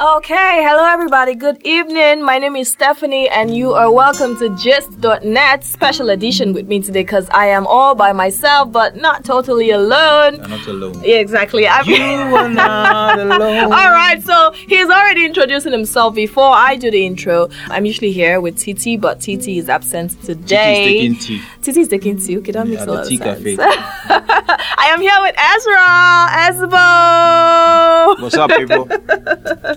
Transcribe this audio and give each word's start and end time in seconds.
Okay, 0.00 0.62
hello 0.64 0.86
everybody. 0.86 1.34
Good 1.34 1.60
evening. 1.62 2.22
My 2.22 2.38
name 2.38 2.56
is 2.56 2.70
Stephanie, 2.70 3.28
and 3.28 3.54
you 3.54 3.74
are 3.74 3.92
welcome 3.92 4.34
to 4.38 4.48
Gist.net 4.56 5.62
special 5.62 6.08
edition 6.08 6.54
with 6.54 6.66
me 6.66 6.80
today 6.80 7.02
because 7.02 7.28
I 7.28 7.48
am 7.48 7.66
all 7.66 7.94
by 7.94 8.14
myself, 8.14 8.72
but 8.72 8.96
not 8.96 9.26
totally 9.26 9.72
alone. 9.72 10.36
You're 10.36 10.48
not 10.48 10.66
alone. 10.68 11.02
Yeah, 11.04 11.16
exactly. 11.16 11.68
I'm 11.68 11.84
You 11.86 12.34
are 12.34 12.48
not 12.48 13.18
alone. 13.26 13.64
all 13.64 13.90
right, 13.92 14.22
so 14.22 14.52
he's 14.52 14.86
already 14.88 15.26
introducing 15.26 15.70
himself 15.72 16.14
before 16.14 16.48
I 16.50 16.76
do 16.76 16.90
the 16.90 17.04
intro. 17.04 17.50
I'm 17.66 17.84
usually 17.84 18.12
here 18.12 18.40
with 18.40 18.56
TT, 18.56 18.98
but 18.98 19.20
TT 19.20 19.48
is 19.58 19.68
absent 19.68 20.12
today. 20.24 21.10
taking 21.10 21.16
tea. 21.16 21.42
TT 21.60 21.76
is 21.76 21.88
taking 21.88 22.18
tea. 22.18 22.38
Okay, 22.38 22.52
that 22.52 22.66
makes 22.66 22.78
Yeah, 22.78 22.84
a 22.84 22.86
the 22.86 22.92
lot 22.92 23.02
of 23.02 23.08
tea 23.08 23.18
sense. 23.18 23.58
I 24.82 24.86
am 24.94 25.02
here 25.02 25.20
with 25.20 25.34
Ezra. 25.36 26.30
Ezra. 28.16 28.22
What's 28.22 28.36
up, 28.36 28.50
people? 28.56 28.88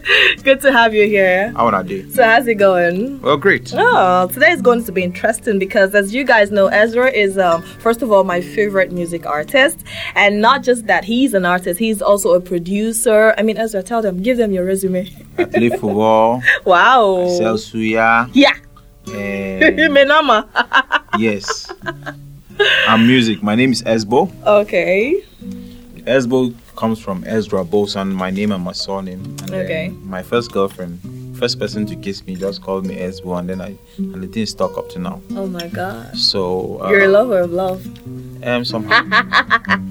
Good 0.44 0.62
to 0.62 0.72
have 0.72 0.94
you 0.94 1.08
here. 1.08 1.52
How 1.56 1.68
are 1.68 1.84
they? 1.84 2.08
So 2.10 2.24
how's 2.24 2.48
it 2.48 2.56
going? 2.56 3.22
Well, 3.22 3.38
great. 3.38 3.74
Oh, 3.76 4.28
today 4.28 4.52
is 4.52 4.62
going 4.62 4.84
to 4.86 4.92
be 4.92 5.04
interesting 5.04 5.60
because, 5.60 5.96
as 5.96 6.14
you 6.14 6.24
guys 6.24 6.52
know, 6.52 6.68
Ezra 6.68 7.10
is, 7.12 7.38
um, 7.38 7.62
first 7.80 8.02
of 8.02 8.12
all, 8.12 8.24
my 8.24 8.42
favorite 8.42 8.92
music 8.92 9.26
artist. 9.26 9.80
And 10.16 10.42
not 10.42 10.64
just 10.64 10.86
that, 10.88 11.04
he's 11.06 11.34
an 11.34 11.46
artist, 11.46 11.80
he's 11.80 12.02
also 12.02 12.34
a 12.34 12.42
producer. 12.42 13.34
I 13.38 13.42
mean, 13.44 13.58
Ezra, 13.58 13.82
tell 13.84 14.02
them, 14.02 14.22
give 14.22 14.38
them 14.38 14.52
your 14.52 14.66
resume. 14.66 15.10
I 15.38 15.46
play 15.46 15.70
football, 15.70 16.42
wow. 16.66 17.24
I 17.24 17.38
sell 17.38 17.56
suya, 17.56 18.30
Yeah. 18.34 18.54
and 19.08 19.80
Menama. 19.98 20.48
yes. 21.18 21.72
And 22.88 23.08
music. 23.08 23.42
My 23.42 23.56
name 23.56 23.72
is 23.72 23.82
Ezbow. 23.84 24.32
okay. 24.46 25.24
Ezbow 26.06 26.54
comes 26.84 27.00
from 27.00 27.24
Ezra 27.26 27.64
Bosan, 27.64 28.12
my 28.12 28.30
name 28.30 28.52
and 28.52 28.62
my 28.62 28.74
surname. 28.74 29.24
And 29.44 29.54
Okay. 29.54 29.88
My 30.04 30.22
first 30.22 30.52
girlfriend, 30.52 31.00
first 31.40 31.58
person 31.58 31.86
to 31.86 31.96
kiss 31.96 32.28
me, 32.28 32.36
just 32.36 32.62
called 32.62 32.86
me 32.86 33.00
Ezra, 33.00 33.36
and 33.36 33.48
then 33.50 33.62
I 33.62 33.78
and 33.98 34.22
the 34.22 34.28
thing 34.28 34.46
stuck 34.46 34.78
up 34.78 34.90
to 34.90 35.00
now. 35.00 35.22
Oh 35.34 35.48
my 35.48 35.68
god. 35.70 36.14
So 36.18 36.82
uh, 36.82 36.90
You're 36.90 37.06
a 37.06 37.08
lover 37.08 37.40
of 37.40 37.52
love. 37.52 37.80
Um, 38.44 38.66
somehow. 38.66 39.00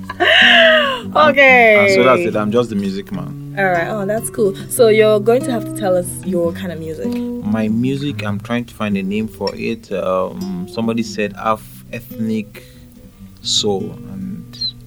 Okay. 1.15 1.75
And 1.81 1.91
so 1.91 2.05
that's 2.05 2.21
it. 2.21 2.37
I'm 2.37 2.53
just 2.53 2.69
the 2.71 2.77
music 2.77 3.11
man. 3.11 3.57
All 3.59 3.65
right. 3.65 3.89
Oh, 3.89 4.07
that's 4.07 4.31
cool. 4.31 4.55
So 4.71 4.89
you're 4.89 5.19
going 5.19 5.43
to 5.43 5.51
have 5.51 5.65
to 5.65 5.75
tell 5.77 5.97
us 5.97 6.09
your 6.25 6.53
kind 6.53 6.71
of 6.73 6.79
music. 6.79 7.09
My 7.59 7.69
music, 7.69 8.25
I'm 8.25 8.39
trying 8.39 8.67
to 8.67 8.75
find 8.75 8.97
a 8.97 9.03
name 9.03 9.27
for 9.29 9.51
it. 9.55 9.91
Um, 9.93 10.69
somebody 10.71 11.03
said 11.03 11.33
half 11.33 11.63
ethnic 11.93 12.63
soul, 13.43 13.91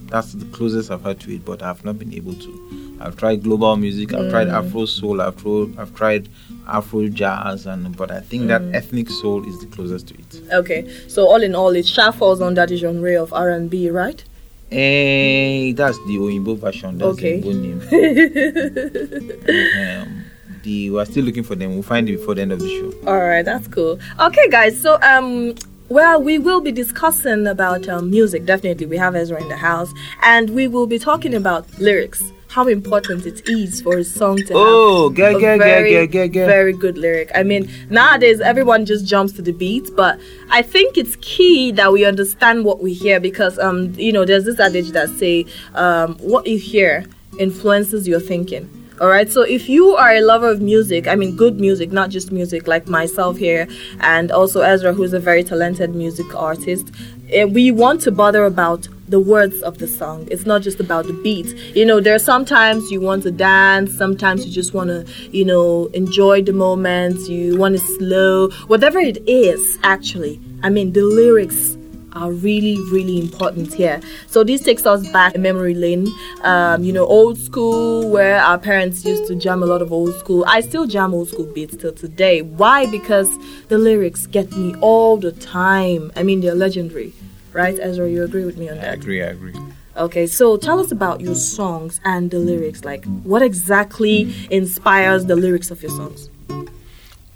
that's 0.07 0.33
the 0.33 0.45
closest 0.45 0.91
I've 0.91 1.03
had 1.03 1.19
to 1.21 1.33
it, 1.35 1.45
but 1.45 1.61
I've 1.63 1.83
not 1.85 1.97
been 1.99 2.13
able 2.13 2.33
to. 2.33 2.97
I've 3.01 3.17
tried 3.17 3.43
global 3.43 3.75
music, 3.75 4.13
I've 4.13 4.29
tried 4.29 4.47
Afro 4.47 4.85
soul, 4.85 5.19
I've 5.21 5.35
tried, 5.41 5.77
I've 5.77 5.93
tried 5.95 6.29
Afro 6.67 7.07
jazz, 7.09 7.65
and 7.65 7.95
but 7.97 8.11
I 8.11 8.21
think 8.21 8.47
that 8.47 8.61
ethnic 8.73 9.09
soul 9.09 9.47
is 9.47 9.59
the 9.59 9.65
closest 9.67 10.07
to 10.07 10.13
it. 10.15 10.41
Okay. 10.53 10.89
So 11.07 11.27
all 11.27 11.41
in 11.43 11.55
all, 11.55 11.75
it 11.75 11.85
sha 11.85 12.11
falls 12.11 12.41
under 12.41 12.65
the 12.65 12.77
genre 12.77 13.21
of 13.21 13.33
R&B, 13.33 13.89
right? 13.89 14.23
Eh, 14.71 15.73
that's 15.73 15.97
the 16.07 16.17
Oyinbo 16.17 16.57
version. 16.57 16.97
That's 16.97 17.17
Okay. 17.17 17.39
the 17.39 17.53
name. 17.53 17.81
um, 20.07 20.25
the 20.63 20.89
we're 20.89 21.05
still 21.05 21.23
looking 21.23 21.43
for 21.43 21.55
them. 21.55 21.73
We'll 21.73 21.83
find 21.83 22.09
it 22.09 22.17
before 22.17 22.35
the 22.35 22.41
end 22.41 22.51
of 22.51 22.59
the 22.59 22.67
show. 22.67 22.93
All 23.07 23.17
right, 23.19 23.43
that's 23.43 23.67
cool. 23.67 23.99
Okay, 24.19 24.49
guys. 24.49 24.79
So, 24.81 24.99
um, 25.01 25.55
well, 25.89 26.21
we 26.21 26.39
will 26.39 26.61
be 26.61 26.71
discussing 26.71 27.47
about 27.47 27.87
um, 27.87 28.09
music. 28.09 28.45
Definitely, 28.45 28.85
we 28.87 28.97
have 28.97 29.15
Ezra 29.15 29.41
in 29.41 29.49
the 29.49 29.57
house, 29.57 29.91
and 30.23 30.49
we 30.51 30.67
will 30.67 30.87
be 30.87 30.99
talking 30.99 31.33
about 31.33 31.67
lyrics. 31.79 32.31
How 32.47 32.67
important 32.67 33.25
it 33.25 33.49
is 33.49 33.81
for 33.81 33.97
a 33.97 34.03
song 34.05 34.37
to 34.37 34.53
Oh, 34.55 35.09
have 35.09 35.15
get, 35.15 35.35
a 35.35 35.39
get, 35.39 35.57
very, 35.59 35.89
get, 35.89 36.11
get, 36.11 36.27
get. 36.31 36.45
very 36.47 36.71
good 36.71 36.97
lyric. 36.97 37.29
I 37.35 37.43
mean, 37.43 37.69
nowadays 37.89 38.39
everyone 38.39 38.85
just 38.85 39.05
jumps 39.05 39.33
to 39.33 39.41
the 39.41 39.51
beat, 39.51 39.89
but 39.95 40.17
I 40.49 40.61
think 40.61 40.97
it's 40.97 41.17
key 41.17 41.71
that 41.73 41.91
we 41.91 42.05
understand 42.05 42.63
what 42.63 42.81
we 42.81 42.93
hear 42.93 43.19
because, 43.19 43.59
um, 43.59 43.93
you 43.95 44.13
know, 44.13 44.23
there's 44.23 44.45
this 44.45 44.57
adage 44.59 44.91
that 44.91 45.09
say, 45.09 45.45
um, 45.73 46.15
what 46.19 46.47
you 46.47 46.57
hear 46.57 47.05
influences 47.39 48.07
your 48.07 48.21
thinking. 48.21 48.69
All 49.01 49.09
right, 49.09 49.29
so 49.29 49.41
if 49.41 49.67
you 49.67 49.89
are 49.89 50.13
a 50.15 50.21
lover 50.21 50.49
of 50.49 50.61
music, 50.61 51.05
I 51.05 51.15
mean, 51.15 51.35
good 51.35 51.59
music, 51.59 51.91
not 51.91 52.09
just 52.09 52.31
music, 52.31 52.65
like 52.65 52.87
myself 52.87 53.35
here, 53.35 53.67
and 53.99 54.31
also 54.31 54.61
Ezra, 54.61 54.93
who's 54.93 55.11
a 55.11 55.19
very 55.19 55.43
talented 55.43 55.93
music 55.93 56.33
artist, 56.33 56.93
eh, 57.29 57.43
we 57.43 57.71
want 57.71 57.99
to 58.03 58.11
bother 58.11 58.45
about 58.45 58.87
the 59.09 59.19
words 59.19 59.61
of 59.63 59.79
the 59.79 59.87
song. 59.87 60.29
It's 60.31 60.45
not 60.45 60.61
just 60.61 60.79
about 60.79 61.07
the 61.07 61.13
beat. 61.13 61.47
You 61.75 61.85
know, 61.85 61.99
there 61.99 62.15
are 62.15 62.19
sometimes 62.19 62.89
you 62.89 63.01
want 63.01 63.23
to 63.23 63.31
dance, 63.31 63.91
sometimes 63.97 64.45
you 64.45 64.51
just 64.53 64.73
want 64.73 64.87
to, 64.89 65.05
you 65.29 65.43
know, 65.43 65.87
enjoy 65.87 66.43
the 66.43 66.53
moment, 66.53 67.19
you 67.27 67.57
want 67.57 67.77
to 67.77 67.85
slow, 67.97 68.49
whatever 68.67 68.99
it 68.99 69.17
is, 69.27 69.77
actually. 69.83 70.39
I 70.63 70.69
mean, 70.69 70.93
the 70.93 71.03
lyrics 71.03 71.75
are 72.15 72.31
really, 72.31 72.77
really 72.91 73.19
important 73.19 73.73
here. 73.73 73.99
So 74.27 74.43
this 74.43 74.61
takes 74.61 74.85
us 74.85 75.07
back 75.09 75.37
memory 75.37 75.73
lane. 75.73 76.07
Um, 76.43 76.83
you 76.83 76.93
know, 76.93 77.05
old 77.05 77.37
school 77.37 78.09
where 78.09 78.39
our 78.39 78.57
parents 78.57 79.03
used 79.03 79.27
to 79.27 79.35
jam 79.35 79.61
a 79.61 79.65
lot 79.65 79.81
of 79.81 79.91
old 79.91 80.15
school. 80.15 80.45
I 80.47 80.61
still 80.61 80.87
jam 80.87 81.13
old 81.13 81.27
school 81.29 81.45
beats 81.45 81.75
till 81.75 81.91
today. 81.91 82.41
Why? 82.41 82.85
Because 82.89 83.29
the 83.67 83.77
lyrics 83.77 84.27
get 84.27 84.55
me 84.55 84.73
all 84.79 85.17
the 85.17 85.33
time. 85.33 86.11
I 86.15 86.23
mean, 86.23 86.39
they're 86.39 86.55
legendary, 86.55 87.13
right? 87.51 87.77
Ezra, 87.79 88.09
you 88.09 88.23
agree 88.23 88.45
with 88.45 88.57
me 88.57 88.69
on 88.69 88.77
that? 88.77 88.91
I 88.91 88.93
agree, 88.93 89.21
I 89.21 89.27
agree. 89.27 89.55
Okay, 89.97 90.27
so 90.27 90.57
tell 90.57 90.79
us 90.79 90.91
about 90.91 91.21
your 91.21 91.35
songs 91.35 91.99
and 92.05 92.31
the 92.31 92.39
lyrics. 92.39 92.85
Like, 92.85 93.05
what 93.23 93.41
exactly 93.41 94.33
inspires 94.49 95.25
the 95.25 95.35
lyrics 95.35 95.69
of 95.71 95.81
your 95.81 95.91
songs? 95.91 96.29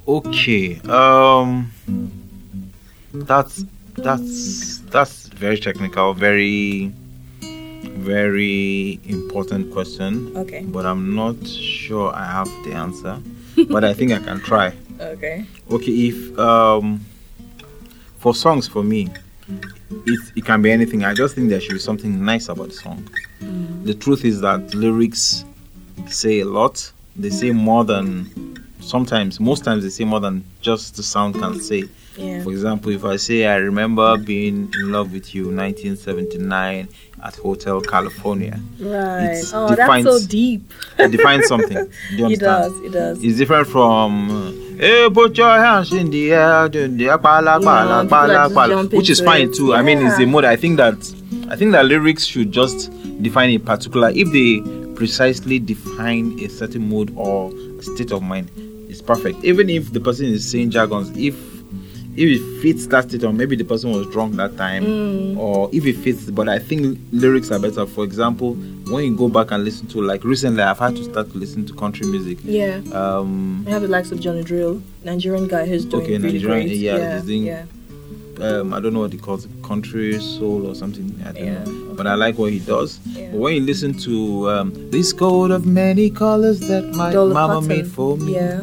Okay. 0.08 0.80
Um 0.82 1.72
that's 3.12 3.66
that's 4.04 4.80
that's 4.92 5.28
very 5.28 5.58
technical, 5.60 6.14
very 6.14 6.92
very 7.42 9.00
important 9.06 9.72
question. 9.72 10.36
Okay. 10.36 10.64
But 10.64 10.86
I'm 10.86 11.16
not 11.16 11.46
sure 11.48 12.14
I 12.14 12.26
have 12.26 12.48
the 12.66 12.74
answer. 12.74 13.20
but 13.70 13.84
I 13.84 13.94
think 13.94 14.12
I 14.12 14.20
can 14.20 14.40
try. 14.42 14.74
Okay. 15.00 15.46
Okay, 15.72 15.92
if 16.10 16.38
um 16.38 17.00
for 18.18 18.36
songs 18.36 18.68
for 18.68 18.84
me, 18.84 19.08
it 20.06 20.20
it 20.36 20.44
can 20.44 20.62
be 20.62 20.70
anything. 20.72 21.06
I 21.06 21.14
just 21.14 21.36
think 21.36 21.48
there 21.50 21.62
should 21.62 21.72
be 21.76 21.80
something 21.80 22.26
nice 22.26 22.50
about 22.50 22.68
the 22.68 22.76
song. 22.76 23.08
The 23.86 23.94
truth 23.94 24.26
is 24.26 24.42
that 24.42 24.74
lyrics 24.76 25.46
say 26.08 26.42
a 26.42 26.46
lot. 26.46 26.92
They 27.16 27.30
say 27.30 27.52
more 27.52 27.86
than 27.86 28.30
sometimes, 28.82 29.40
most 29.40 29.64
times 29.64 29.84
they 29.84 29.90
say 29.90 30.04
more 30.04 30.20
than 30.20 30.44
just 30.62 30.98
the 30.98 31.04
sound 31.04 31.36
can 31.36 31.62
say. 31.62 31.86
Yeah. 32.20 32.44
For 32.44 32.52
example, 32.52 32.92
if 32.92 33.06
I 33.06 33.16
say 33.16 33.46
I 33.46 33.56
remember 33.56 34.18
being 34.18 34.72
in 34.80 34.92
love 34.92 35.14
with 35.14 35.34
you 35.34 35.46
1979 35.46 36.88
at 37.24 37.36
Hotel 37.36 37.82
California, 37.82 38.60
Right. 38.80 39.32
It's 39.32 39.54
oh, 39.54 39.74
that's 39.76 40.04
so 40.04 40.20
deep. 40.28 40.62
it 40.98 41.12
defines 41.12 41.48
something. 41.48 41.90
Do 42.18 42.18
you 42.18 42.30
It 42.32 42.40
does. 42.40 42.74
It 42.82 42.92
does. 42.92 43.24
It's 43.24 43.38
different 43.38 43.68
from 43.68 44.78
eh, 44.80 44.86
hey, 44.88 45.10
put 45.10 45.38
your 45.38 45.58
hands 45.58 45.92
in 45.94 46.10
the 46.10 46.34
air, 46.34 46.70
do 46.70 46.88
the 46.88 47.18
pala, 47.18 47.60
pala, 47.62 48.04
people 48.04 48.10
pala, 48.18 48.34
are 48.34 48.44
just 48.46 48.56
pala, 48.56 48.74
jumping 48.74 48.98
which 49.00 49.10
is 49.10 49.22
fine 49.22 49.52
too. 49.54 49.74
I 49.74 49.82
mean, 49.82 50.00
it's 50.06 50.18
the 50.18 50.24
Yeah. 50.24 50.30
mode. 50.30 50.46
I 50.46 50.56
think 50.56 50.78
that 50.78 50.96
I 51.50 51.56
think 51.56 51.72
that 51.72 51.86
lyrics 51.86 52.26
should 52.26 52.52
just 52.52 52.90
define 53.22 53.50
a 53.52 53.58
particular. 53.60 54.10
If 54.14 54.32
they 54.32 54.62
precisely 54.96 55.60
define 55.60 56.38
a 56.40 56.50
certain 56.50 56.88
mood 56.88 57.12
or 57.16 57.52
state 57.82 58.12
of 58.12 58.22
mind, 58.22 58.52
it's 58.90 59.02
perfect. 59.02 59.44
Even 59.44 59.70
if 59.70 59.92
the 59.94 60.00
person 60.00 60.26
is 60.28 60.50
saying 60.50 60.72
jargons, 60.72 61.10
if 61.18 61.36
if 62.20 62.40
it 62.42 62.62
fits 62.62 62.88
that 62.88 63.06
state, 63.10 63.24
or 63.24 63.32
maybe 63.32 63.56
the 63.56 63.64
person 63.64 63.92
was 63.92 64.06
drunk 64.08 64.36
that 64.36 64.58
time, 64.58 64.84
Mm. 64.84 65.38
or 65.38 65.70
if 65.72 65.86
it 65.86 65.96
fits. 65.98 66.30
But 66.30 66.50
I 66.50 66.60
think 66.60 67.00
lyrics 67.12 67.50
are 67.52 67.60
better. 67.60 67.86
For 67.86 68.04
example, 68.04 68.56
when 68.92 69.06
you 69.06 69.16
go 69.16 69.30
back 69.30 69.52
and 69.52 69.64
listen 69.64 69.88
to 69.88 70.02
like 70.02 70.24
recently, 70.24 70.62
I've 70.62 70.80
had 70.80 70.96
to 70.98 71.04
start 71.06 71.32
to 71.32 71.38
listen 71.38 71.66
to 71.68 71.74
country 71.74 72.06
music. 72.08 72.40
Yeah. 72.44 72.82
Um, 72.94 73.64
I 73.68 73.70
have 73.72 73.82
the 73.84 73.88
likes 73.88 74.12
of 74.12 74.20
Johnny 74.20 74.44
Drille, 74.44 74.82
Nigerian 75.06 75.48
guy 75.48 75.66
who's 75.66 75.86
doing 75.86 76.04
Okay, 76.04 76.18
really 76.18 76.34
Nigerian, 76.34 76.68
great. 76.68 76.78
yeah, 76.78 76.98
yeah, 76.98 77.16
he's 77.18 77.26
doing- 77.28 77.44
yeah. 77.46 77.64
um, 78.42 78.74
I 78.74 78.80
don't 78.80 78.94
know 78.94 79.02
what 79.02 79.12
he 79.14 79.18
calls 79.20 79.46
it, 79.46 79.52
country 79.64 80.20
soul 80.20 80.66
or 80.68 80.74
something. 80.76 81.14
I 81.26 81.32
don't 81.32 81.44
Yeah, 81.46 81.64
know. 81.64 81.94
But 81.96 82.08
I 82.08 82.16
like 82.16 82.38
what 82.38 82.52
he 82.54 82.60
does. 82.60 83.00
Yeah. 83.06 83.30
But 83.32 83.40
when 83.40 83.56
you 83.56 83.62
listen 83.62 83.94
to 84.08 84.50
um, 84.50 84.74
this 84.92 85.12
coat 85.14 85.52
of 85.52 85.66
many 85.66 86.10
colors 86.10 86.60
that 86.72 86.96
my 86.96 87.12
Dollar 87.12 87.34
mama 87.34 87.62
made 87.62 87.88
for 87.88 88.16
me, 88.18 88.34
Yeah. 88.36 88.62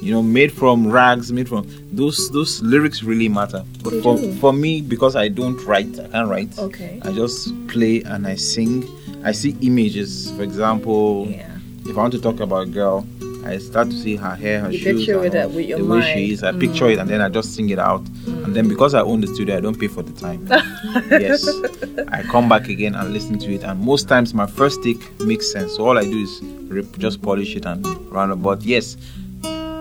You 0.00 0.12
know, 0.12 0.22
made 0.22 0.52
from 0.52 0.90
rags, 0.90 1.32
made 1.32 1.48
from 1.48 1.66
those 1.92 2.30
those 2.30 2.62
lyrics 2.62 3.02
really 3.02 3.28
matter. 3.28 3.64
But 3.82 3.90
They 3.90 4.00
for 4.02 4.16
do. 4.16 4.32
for 4.36 4.52
me, 4.52 4.80
because 4.80 5.16
I 5.16 5.28
don't 5.28 5.62
write, 5.66 5.98
I 5.98 6.08
can't 6.08 6.28
write. 6.28 6.58
Okay. 6.58 7.00
I 7.04 7.12
just 7.12 7.52
play 7.68 8.02
and 8.02 8.26
I 8.26 8.36
sing. 8.36 8.84
I 9.24 9.32
see 9.32 9.56
images. 9.60 10.30
For 10.32 10.42
example, 10.42 11.26
Yeah. 11.30 11.56
if 11.84 11.96
I 11.96 12.00
want 12.00 12.12
to 12.14 12.20
talk 12.20 12.40
about 12.40 12.62
a 12.68 12.70
girl, 12.70 13.06
I 13.44 13.58
start 13.58 13.90
to 13.90 13.96
see 13.96 14.16
her 14.16 14.34
hair, 14.34 14.60
her 14.60 14.70
You 14.70 14.78
shoes, 14.78 14.98
picture 15.06 15.24
it 15.24 15.50
with 15.50 15.66
your 15.66 15.78
the 15.78 15.84
way 15.84 15.98
mind. 16.00 16.18
she 16.18 16.32
is. 16.32 16.42
I 16.42 16.52
picture 16.52 16.84
mm. 16.86 16.92
it 16.92 16.98
and 16.98 17.08
then 17.08 17.20
I 17.22 17.28
just 17.28 17.54
sing 17.54 17.70
it 17.70 17.78
out. 17.78 18.06
And 18.26 18.54
then 18.54 18.68
because 18.68 18.94
I 18.94 19.00
own 19.00 19.20
the 19.22 19.26
studio, 19.28 19.56
I 19.56 19.60
don't 19.60 19.78
pay 19.78 19.88
for 19.88 20.02
the 20.02 20.12
time. 20.12 20.46
yes, 21.10 21.48
I 22.08 22.22
come 22.22 22.48
back 22.48 22.68
again 22.68 22.94
and 22.94 23.12
listen 23.12 23.38
to 23.38 23.52
it. 23.52 23.62
And 23.64 23.80
most 23.80 24.08
times 24.08 24.34
my 24.34 24.46
first 24.46 24.82
take 24.82 25.00
makes 25.20 25.50
sense. 25.50 25.76
So 25.76 25.86
all 25.86 25.96
I 25.98 26.04
do 26.04 26.18
is 26.22 26.40
rip, 26.68 26.98
just 26.98 27.22
polish 27.22 27.56
it 27.56 27.64
and 27.64 27.84
run. 28.12 28.40
But 28.42 28.62
yes, 28.62 28.96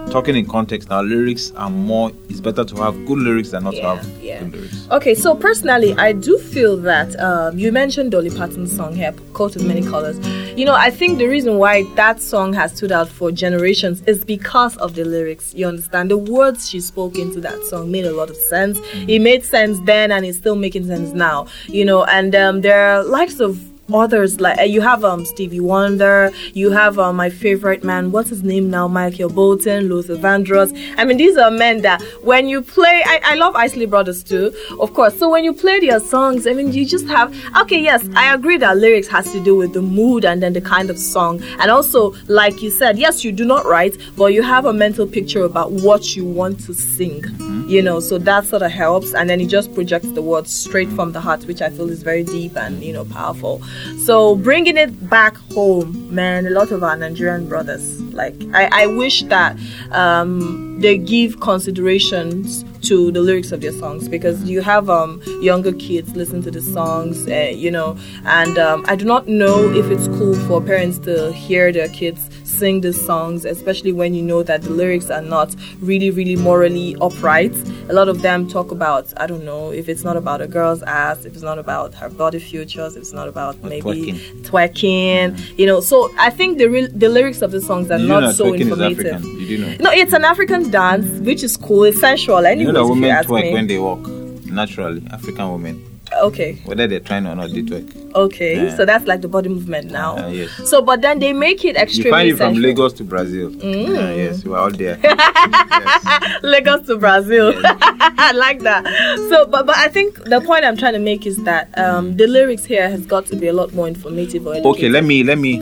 talking 0.09 0.35
in 0.35 0.45
context 0.45 0.89
now, 0.89 1.01
lyrics 1.01 1.51
are 1.55 1.69
more. 1.69 2.11
It's 2.29 2.39
better 2.41 2.63
to 2.65 2.75
have 2.77 2.93
good 3.05 3.19
lyrics 3.19 3.51
than 3.51 3.63
not 3.63 3.75
Yeah, 3.75 3.81
to 3.81 3.87
have 3.95 4.23
yeah. 4.23 4.39
good 4.43 4.53
lyrics. 4.53 4.87
Okay, 4.91 5.15
so 5.15 5.35
personally, 5.35 5.93
I 5.97 6.13
do 6.13 6.37
feel 6.37 6.77
that 6.77 7.17
um, 7.19 7.57
you 7.57 7.71
mentioned 7.71 8.11
Dolly 8.11 8.29
Parton's 8.29 8.75
song 8.75 8.95
here, 8.95 9.13
"Coat 9.33 9.55
of 9.55 9.63
Many 9.65 9.81
Colors." 9.83 10.17
You 10.57 10.65
know, 10.65 10.73
I 10.75 10.89
think 10.89 11.17
the 11.19 11.27
reason 11.27 11.57
why 11.57 11.83
that 11.95 12.21
song 12.21 12.53
has 12.53 12.75
stood 12.75 12.91
out 12.91 13.07
for 13.07 13.31
generations 13.31 14.01
is 14.07 14.25
because 14.25 14.75
of 14.77 14.95
the 14.95 15.05
lyrics. 15.05 15.53
You 15.53 15.67
understand, 15.67 16.11
the 16.11 16.17
words 16.17 16.69
she 16.69 16.81
spoke 16.81 17.17
into 17.17 17.39
that 17.41 17.63
song 17.65 17.91
made 17.91 18.05
a 18.05 18.11
lot 18.11 18.29
of 18.29 18.35
sense. 18.35 18.79
It 19.07 19.19
made 19.19 19.45
sense 19.45 19.79
then, 19.85 20.11
and 20.11 20.25
it's 20.25 20.37
still 20.37 20.55
making 20.55 20.87
sense 20.87 21.11
now. 21.13 21.47
You 21.67 21.85
know, 21.85 22.03
and 22.05 22.35
um, 22.35 22.61
there 22.61 22.83
are 22.91 23.03
likes 23.03 23.39
of 23.39 23.57
others 23.93 24.39
like 24.39 24.57
uh, 24.59 24.63
you 24.63 24.81
have 24.81 25.03
um 25.03 25.25
Stevie 25.25 25.59
Wonder, 25.59 26.31
you 26.53 26.71
have 26.71 26.99
uh, 26.99 27.13
my 27.13 27.29
favorite 27.29 27.83
man, 27.83 28.11
what's 28.11 28.29
his 28.29 28.43
name 28.43 28.69
now, 28.69 28.87
Michael 28.87 29.29
Bolton, 29.29 29.89
Luther 29.89 30.15
Vandross. 30.15 30.71
I 30.97 31.05
mean, 31.05 31.17
these 31.17 31.37
are 31.37 31.51
men 31.51 31.81
that 31.81 32.01
when 32.23 32.47
you 32.47 32.61
play, 32.61 33.03
I, 33.05 33.19
I 33.23 33.35
love 33.35 33.55
Isley 33.55 33.85
Brothers 33.85 34.23
too, 34.23 34.53
of 34.79 34.93
course. 34.93 35.17
So 35.17 35.29
when 35.29 35.43
you 35.43 35.53
play 35.53 35.79
their 35.79 35.99
songs, 35.99 36.47
I 36.47 36.53
mean, 36.53 36.73
you 36.73 36.85
just 36.85 37.07
have 37.07 37.33
okay, 37.61 37.81
yes, 37.81 38.07
I 38.15 38.33
agree 38.33 38.57
that 38.57 38.77
lyrics 38.77 39.07
has 39.07 39.31
to 39.31 39.43
do 39.43 39.55
with 39.55 39.73
the 39.73 39.81
mood 39.81 40.25
and 40.25 40.41
then 40.41 40.53
the 40.53 40.61
kind 40.61 40.89
of 40.89 40.97
song, 40.97 41.41
and 41.59 41.71
also 41.71 42.13
like 42.27 42.61
you 42.61 42.69
said, 42.71 42.97
yes, 42.97 43.23
you 43.23 43.31
do 43.31 43.45
not 43.45 43.65
write, 43.65 43.97
but 44.17 44.33
you 44.33 44.41
have 44.43 44.65
a 44.65 44.73
mental 44.73 45.07
picture 45.07 45.43
about 45.43 45.71
what 45.71 46.15
you 46.15 46.25
want 46.25 46.59
to 46.61 46.73
sing, 46.73 47.23
you 47.67 47.81
know. 47.81 47.99
So 47.99 48.17
that 48.19 48.45
sort 48.45 48.61
of 48.61 48.71
helps, 48.71 49.13
and 49.13 49.29
then 49.29 49.41
it 49.41 49.47
just 49.47 49.73
projects 49.73 50.11
the 50.11 50.21
words 50.21 50.53
straight 50.53 50.89
from 50.89 51.11
the 51.11 51.19
heart, 51.21 51.45
which 51.45 51.61
I 51.61 51.69
feel 51.69 51.89
is 51.89 52.03
very 52.03 52.23
deep 52.23 52.55
and 52.57 52.83
you 52.83 52.93
know 52.93 53.05
powerful. 53.05 53.61
So 53.97 54.35
bringing 54.35 54.77
it 54.77 55.09
back 55.09 55.37
home, 55.53 56.13
man, 56.13 56.47
a 56.47 56.49
lot 56.49 56.71
of 56.71 56.83
our 56.83 56.95
Nigerian 56.97 57.47
brothers, 57.47 58.01
like 58.13 58.35
I, 58.53 58.83
I 58.83 58.87
wish 58.87 59.23
that 59.23 59.57
um, 59.91 60.79
they 60.79 60.97
give 60.97 61.39
considerations 61.39 62.63
to 62.83 63.11
the 63.11 63.21
lyrics 63.21 63.51
of 63.51 63.61
their 63.61 63.71
songs 63.71 64.07
because 64.07 64.43
you 64.43 64.61
have 64.61 64.89
um, 64.89 65.21
younger 65.41 65.73
kids 65.73 66.15
listen 66.15 66.41
to 66.43 66.51
the 66.51 66.61
songs, 66.61 67.27
uh, 67.27 67.51
you 67.53 67.71
know, 67.71 67.97
and 68.25 68.57
um, 68.57 68.85
I 68.87 68.95
do 68.95 69.05
not 69.05 69.27
know 69.27 69.69
if 69.71 69.89
it's 69.91 70.07
cool 70.07 70.35
for 70.47 70.61
parents 70.61 70.97
to 70.99 71.31
hear 71.33 71.71
their 71.71 71.89
kids 71.89 72.29
sing 72.59 72.81
these 72.81 72.99
songs, 73.03 73.45
especially 73.45 73.93
when 73.93 74.13
you 74.13 74.21
know 74.21 74.43
that 74.43 74.61
the 74.63 74.69
lyrics 74.69 75.09
are 75.09 75.21
not 75.21 75.55
really, 75.79 76.11
really 76.11 76.35
morally 76.35 76.95
upright. 76.99 77.55
A 77.89 77.93
lot 77.93 78.09
of 78.09 78.21
them 78.21 78.47
talk 78.47 78.71
about, 78.71 79.13
I 79.17 79.27
don't 79.27 79.45
know, 79.45 79.71
if 79.71 79.87
it's 79.87 80.03
not 80.03 80.17
about 80.17 80.41
a 80.41 80.47
girl's 80.47 80.83
ass, 80.83 81.25
if 81.25 81.33
it's 81.33 81.43
not 81.43 81.57
about 81.57 81.93
her 81.95 82.09
body 82.09 82.39
futures, 82.39 82.95
if 82.95 83.01
it's 83.01 83.13
not 83.13 83.27
about 83.27 83.63
maybe 83.63 83.81
twerking. 83.81 84.41
twerking, 84.43 85.57
you 85.57 85.65
know. 85.65 85.79
So 85.79 86.11
I 86.19 86.29
think 86.29 86.57
the 86.57 86.67
real 86.67 86.89
the 86.93 87.09
lyrics 87.09 87.41
of 87.41 87.51
the 87.51 87.61
songs 87.61 87.89
are 87.91 87.97
you 87.97 88.07
not 88.07 88.35
so 88.35 88.53
informative. 88.53 89.23
You 89.23 89.47
do 89.47 89.57
know. 89.59 89.75
No, 89.79 89.91
it's 89.91 90.13
an 90.13 90.25
African 90.25 90.69
dance, 90.69 91.07
which 91.21 91.43
is 91.43 91.55
cool. 91.55 91.83
It's 91.85 91.99
sensual. 91.99 92.45
Anyways, 92.45 92.68
You 92.69 92.73
know 92.73 92.83
that 92.87 92.89
women 92.93 93.09
twerk 93.25 93.41
me. 93.43 93.53
when 93.53 93.67
they 93.67 93.77
walk. 93.79 94.07
Naturally, 94.45 95.03
African 95.11 95.51
women, 95.51 95.85
Okay, 96.23 96.59
whether 96.65 96.87
they're 96.87 96.99
trying 96.99 97.27
or 97.27 97.35
not, 97.35 97.51
they 97.51 97.61
twerk. 97.61 98.15
okay. 98.15 98.55
Yeah. 98.65 98.75
So 98.75 98.83
that's 98.83 99.05
like 99.05 99.21
the 99.21 99.27
body 99.27 99.47
movement 99.49 99.91
now. 99.91 100.17
Uh, 100.17 100.29
yes. 100.29 100.49
So, 100.67 100.81
but 100.81 101.01
then 101.03 101.19
they 101.19 101.33
make 101.33 101.63
it 101.63 101.75
extremely. 101.75 102.09
You 102.09 102.13
find 102.15 102.29
it 102.29 102.37
from 102.37 102.53
sensual. 102.55 102.63
Lagos 102.69 102.93
to 102.93 103.03
Brazil. 103.03 103.51
Mm. 103.51 103.89
Uh, 103.89 104.15
yes, 104.15 104.43
we 104.43 104.51
are 104.53 104.57
all 104.57 104.71
there. 104.71 104.97
yes. 105.03 106.43
Lagos 106.43 106.87
to 106.87 106.97
Brazil. 106.97 107.53
I 107.65 108.31
like 108.35 108.61
that. 108.61 108.85
So, 109.29 109.45
but 109.45 109.67
but 109.67 109.77
I 109.77 109.87
think 109.87 110.15
the 110.23 110.41
point 110.41 110.65
I'm 110.65 110.77
trying 110.77 110.93
to 110.93 110.99
make 110.99 111.27
is 111.27 111.37
that 111.43 111.69
um, 111.77 112.17
the 112.17 112.25
lyrics 112.25 112.65
here 112.65 112.89
has 112.89 113.05
got 113.05 113.27
to 113.27 113.35
be 113.35 113.47
a 113.47 113.53
lot 113.53 113.73
more 113.73 113.87
informative 113.87 114.47
or 114.47 114.55
Okay, 114.55 114.89
let 114.89 115.03
me 115.03 115.23
let 115.23 115.37
me. 115.37 115.61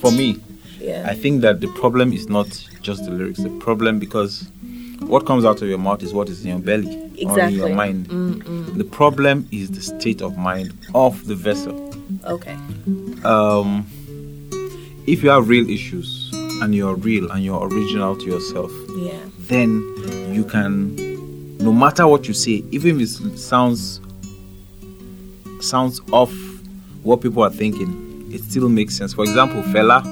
For 0.00 0.12
me, 0.12 0.36
Yeah. 0.78 1.04
I 1.10 1.14
think 1.14 1.40
that 1.42 1.60
the 1.60 1.66
problem 1.74 2.12
is 2.12 2.28
not 2.28 2.46
just 2.82 3.04
the 3.04 3.10
lyrics. 3.10 3.40
The 3.42 3.50
problem 3.58 3.98
because 3.98 4.48
what 5.08 5.26
comes 5.26 5.44
out 5.44 5.60
of 5.62 5.68
your 5.68 5.78
mouth 5.78 6.02
is 6.02 6.12
what 6.12 6.28
is 6.28 6.42
in 6.44 6.50
your 6.50 6.58
belly 6.58 6.96
or 7.26 7.40
in 7.40 7.54
your 7.54 7.70
mind. 7.74 8.08
Mm-mm. 8.08 8.76
The 8.76 8.84
problem 8.84 9.48
is 9.50 9.70
the 9.70 9.80
state 9.80 10.20
of 10.22 10.36
mind 10.36 10.72
of 10.94 11.26
the 11.26 11.34
vessel. 11.34 11.74
Okay. 12.24 12.56
Um, 13.24 13.86
if 15.06 15.22
you 15.22 15.30
have 15.30 15.48
real 15.48 15.68
issues 15.68 16.30
and 16.62 16.74
you're 16.74 16.94
real 16.94 17.30
and 17.30 17.42
you're 17.44 17.66
original 17.66 18.16
to 18.16 18.24
yourself, 18.26 18.70
Yeah. 18.96 19.12
then 19.38 19.82
you 20.32 20.44
can, 20.44 20.94
no 21.58 21.72
matter 21.72 22.06
what 22.06 22.28
you 22.28 22.34
say, 22.34 22.62
even 22.70 23.00
if 23.00 23.18
it 23.20 23.38
sounds 23.38 24.00
sounds 25.60 26.00
off 26.12 26.32
what 27.02 27.20
people 27.20 27.42
are 27.42 27.50
thinking, 27.50 28.28
it 28.32 28.42
still 28.42 28.68
makes 28.68 28.96
sense. 28.96 29.12
For 29.14 29.24
example, 29.24 29.62
Fela, 29.62 30.04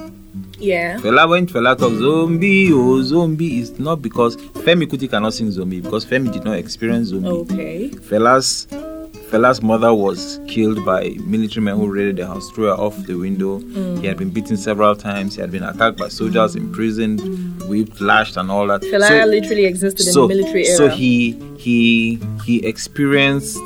Yeah. 0.59 0.97
Fela 0.97 1.29
when 1.29 1.47
Fela 1.47 1.77
talks 1.77 1.97
zombie 1.97 2.71
oh 2.73 3.01
zombie 3.03 3.59
is 3.59 3.77
not 3.79 4.01
because 4.01 4.35
Femi 4.67 4.85
Kuti 4.85 5.09
cannot 5.09 5.33
sing 5.33 5.49
zombie 5.49 5.79
because 5.79 6.05
Femi 6.05 6.29
did 6.29 6.43
not 6.43 6.57
experience 6.57 7.07
zombie. 7.07 7.29
Okay. 7.29 7.89
Fela's 7.89 8.67
Fela's 9.31 9.61
mother 9.61 9.93
was 9.93 10.41
killed 10.49 10.83
by 10.83 11.15
military 11.23 11.63
men 11.63 11.77
who 11.77 11.87
raided 11.89 12.17
the 12.17 12.27
house, 12.27 12.49
threw 12.51 12.65
her 12.65 12.73
off 12.73 12.93
the 13.05 13.15
window. 13.15 13.59
Mm. 13.59 14.01
He 14.01 14.07
had 14.07 14.17
been 14.17 14.29
beaten 14.29 14.57
several 14.57 14.93
times. 14.93 15.35
He 15.35 15.41
had 15.41 15.51
been 15.51 15.63
attacked 15.63 15.97
by 15.97 16.09
soldiers, 16.09 16.55
mm. 16.57 16.63
imprisoned, 16.63 17.21
whipped, 17.63 18.01
lashed, 18.01 18.35
and 18.35 18.51
all 18.51 18.67
that. 18.67 18.81
Fela 18.81 19.07
So- 19.07 19.25
literally 19.25 19.63
existed 19.63 20.03
so, 20.03 20.23
in 20.23 20.29
the 20.31 20.35
military 20.35 20.67
era. 20.67 20.75
so 20.77 20.89
he 20.89 21.31
he 21.57 22.19
he 22.43 22.65
experienced 22.65 23.57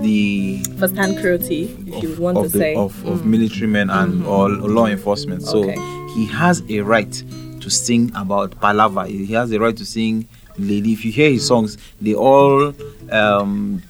the 0.00 0.64
first-hand 0.80 1.16
cruelty, 1.20 1.64
if 1.86 2.02
you 2.02 2.08
would 2.10 2.18
want 2.18 2.36
to 2.38 2.40
of, 2.46 2.52
the, 2.52 2.58
say. 2.58 2.74
of, 2.74 3.06
of 3.06 3.20
Mm. 3.20 3.24
military 3.26 3.68
men 3.68 3.88
and 3.88 4.22
mm. 4.22 4.26
all 4.26 4.48
law 4.50 4.86
enforcement. 4.86 5.42
So 5.44 5.62
Okay. 5.62 5.76
he 6.16 6.26
has 6.26 6.60
a 6.68 6.80
right 6.80 7.22
to 7.60 7.70
sing 7.70 8.10
about 8.16 8.58
palava. 8.60 9.06
He 9.06 9.32
has 9.34 9.52
a 9.52 9.60
right 9.60 9.76
to 9.76 9.84
sing 9.84 10.26
lady. 10.68 10.92
If 10.92 11.04
you 11.04 11.12
hear 11.12 11.30
his 11.30 11.46
songs, 11.46 11.76
they 12.00 12.14
all 12.14 12.74
um, 13.10 13.82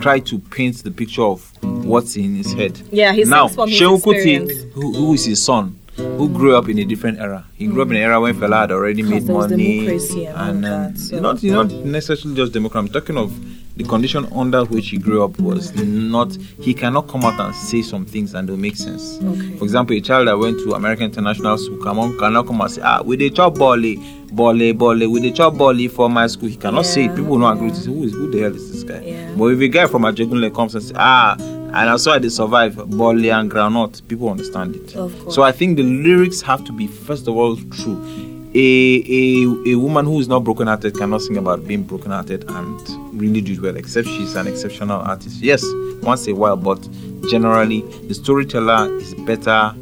try 0.00 0.20
to 0.20 0.38
paint 0.38 0.82
the 0.82 0.90
picture 0.90 1.22
of 1.22 1.50
what's 1.62 2.16
in 2.16 2.34
his 2.36 2.52
head. 2.52 2.80
Yeah, 2.90 3.12
he 3.12 3.24
now, 3.24 3.48
from 3.48 3.68
his 3.68 3.80
Seun 3.80 3.96
experience. 3.96 4.52
Kuti, 4.52 4.72
who, 4.72 4.92
who 4.94 5.14
is 5.14 5.24
his 5.24 5.42
son, 5.44 5.78
who 5.96 6.28
grew 6.28 6.56
up 6.56 6.68
in 6.68 6.78
a 6.78 6.84
different 6.84 7.18
era. 7.18 7.44
He 7.56 7.66
grew 7.66 7.82
up 7.82 7.88
in 7.88 7.96
an 7.96 8.02
era 8.02 8.20
when 8.20 8.34
Fela 8.34 8.60
had 8.62 8.72
already 8.72 9.02
made 9.02 9.24
money. 9.24 9.88
and 9.88 10.64
all 10.66 10.72
um, 10.74 10.96
so- 10.96 11.20
not, 11.20 11.42
not 11.42 11.70
necessarily 11.70 12.34
just 12.36 12.52
democracy. 12.52 12.78
I'm 12.86 12.88
talking 12.92 13.18
of 13.18 13.32
the 13.76 13.84
condition 13.84 14.26
under 14.32 14.64
which 14.64 14.90
he 14.90 14.98
grew 14.98 15.24
up 15.24 15.38
was 15.40 15.74
not. 15.74 16.36
He 16.60 16.74
cannot 16.74 17.08
come 17.08 17.24
out 17.24 17.40
and 17.40 17.54
say 17.54 17.80
some 17.82 18.04
things 18.04 18.34
and 18.34 18.48
they'll 18.48 18.56
make 18.56 18.76
sense. 18.76 19.18
Okay. 19.22 19.56
For 19.56 19.64
example, 19.64 19.96
a 19.96 20.00
child 20.00 20.28
that 20.28 20.38
went 20.38 20.58
to 20.60 20.74
American 20.74 21.06
International 21.06 21.56
School 21.56 21.78
come 21.78 21.98
on, 21.98 22.18
cannot 22.18 22.46
come 22.46 22.60
and 22.60 22.70
say, 22.70 22.82
ah, 22.84 23.02
we 23.02 23.16
dey 23.16 23.30
chop 23.30 23.56
volley, 23.56 23.96
volley, 24.26 24.72
volley, 24.72 25.06
we 25.06 25.20
dey 25.20 25.32
chop 25.32 25.54
volley 25.54 25.88
for 25.88 26.10
my 26.10 26.26
school. 26.26 26.48
He 26.48 26.56
cannot 26.56 26.84
say 26.86 27.06
it. 27.06 27.16
People 27.16 27.32
will 27.32 27.38
not 27.38 27.56
agree 27.56 27.70
to 27.70 27.76
say, 27.76 27.86
who, 27.90 28.04
is, 28.04 28.12
who 28.12 28.30
the 28.30 28.40
hell 28.40 28.54
is 28.54 28.70
this 28.72 28.82
guy? 28.82 29.00
Yeah. 29.00 29.34
But 29.36 29.46
if 29.46 29.60
a 29.60 29.68
guy 29.68 29.86
from 29.86 30.02
Ajegunle 30.02 30.54
comes 30.54 30.74
and 30.74 30.84
says, 30.84 30.92
ah, 30.96 31.36
and 31.38 31.88
I 31.88 31.96
saw 31.96 32.18
they 32.18 32.28
survive 32.28 32.74
volley 32.74 33.30
and 33.30 33.50
groundnut, 33.50 34.06
people 34.06 34.28
understand 34.28 34.76
it. 34.76 34.90
So 35.32 35.42
I 35.42 35.52
think 35.52 35.78
the 35.78 35.82
lyrics 35.82 36.42
have 36.42 36.62
to 36.64 36.72
be, 36.72 36.86
first 36.86 37.26
of 37.26 37.34
all, 37.36 37.56
true. 37.56 38.31
A, 38.54 38.58
a, 38.58 39.72
a 39.72 39.74
woman 39.76 40.04
who 40.04 40.20
is 40.20 40.28
not 40.28 40.44
broken-hearted 40.44 40.94
cannot 40.94 41.22
sing 41.22 41.38
about 41.38 41.66
being 41.66 41.84
broken-hearted 41.84 42.44
and 42.50 43.18
really 43.18 43.40
do 43.40 43.52
it 43.54 43.60
well, 43.62 43.76
except 43.76 44.06
she's 44.08 44.34
an 44.34 44.46
exceptional 44.46 45.00
artist. 45.00 45.40
Yes, 45.40 45.64
once 46.02 46.26
in 46.26 46.34
a 46.34 46.38
while, 46.38 46.56
but 46.56 46.86
generally 47.30 47.80
the 48.08 48.14
storyteller 48.14 48.94
is 48.98 49.14
better. 49.14 49.72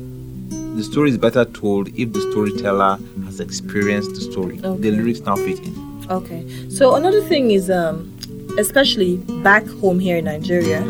The 0.77 0.85
story 0.85 1.11
is 1.11 1.19
better 1.19 1.45
told 1.45 1.89
if 1.99 2.13
the 2.13 2.21
storyteller 2.31 2.99
has 3.25 3.41
experienced 3.41 4.15
the 4.15 4.21
story. 4.21 4.61
Okay. 4.63 4.81
The 4.81 4.91
lyrics 4.93 5.21
now 5.21 5.35
fit 5.35 5.59
in. 5.59 6.07
Okay. 6.09 6.47
So 6.71 6.95
another 6.95 7.23
thing 7.23 7.51
is, 7.51 7.71
um, 7.71 8.17
especially 8.61 9.17
back 9.43 9.67
home 9.67 9.99
here 9.99 10.17
in 10.17 10.27
Nigeria, 10.27 10.83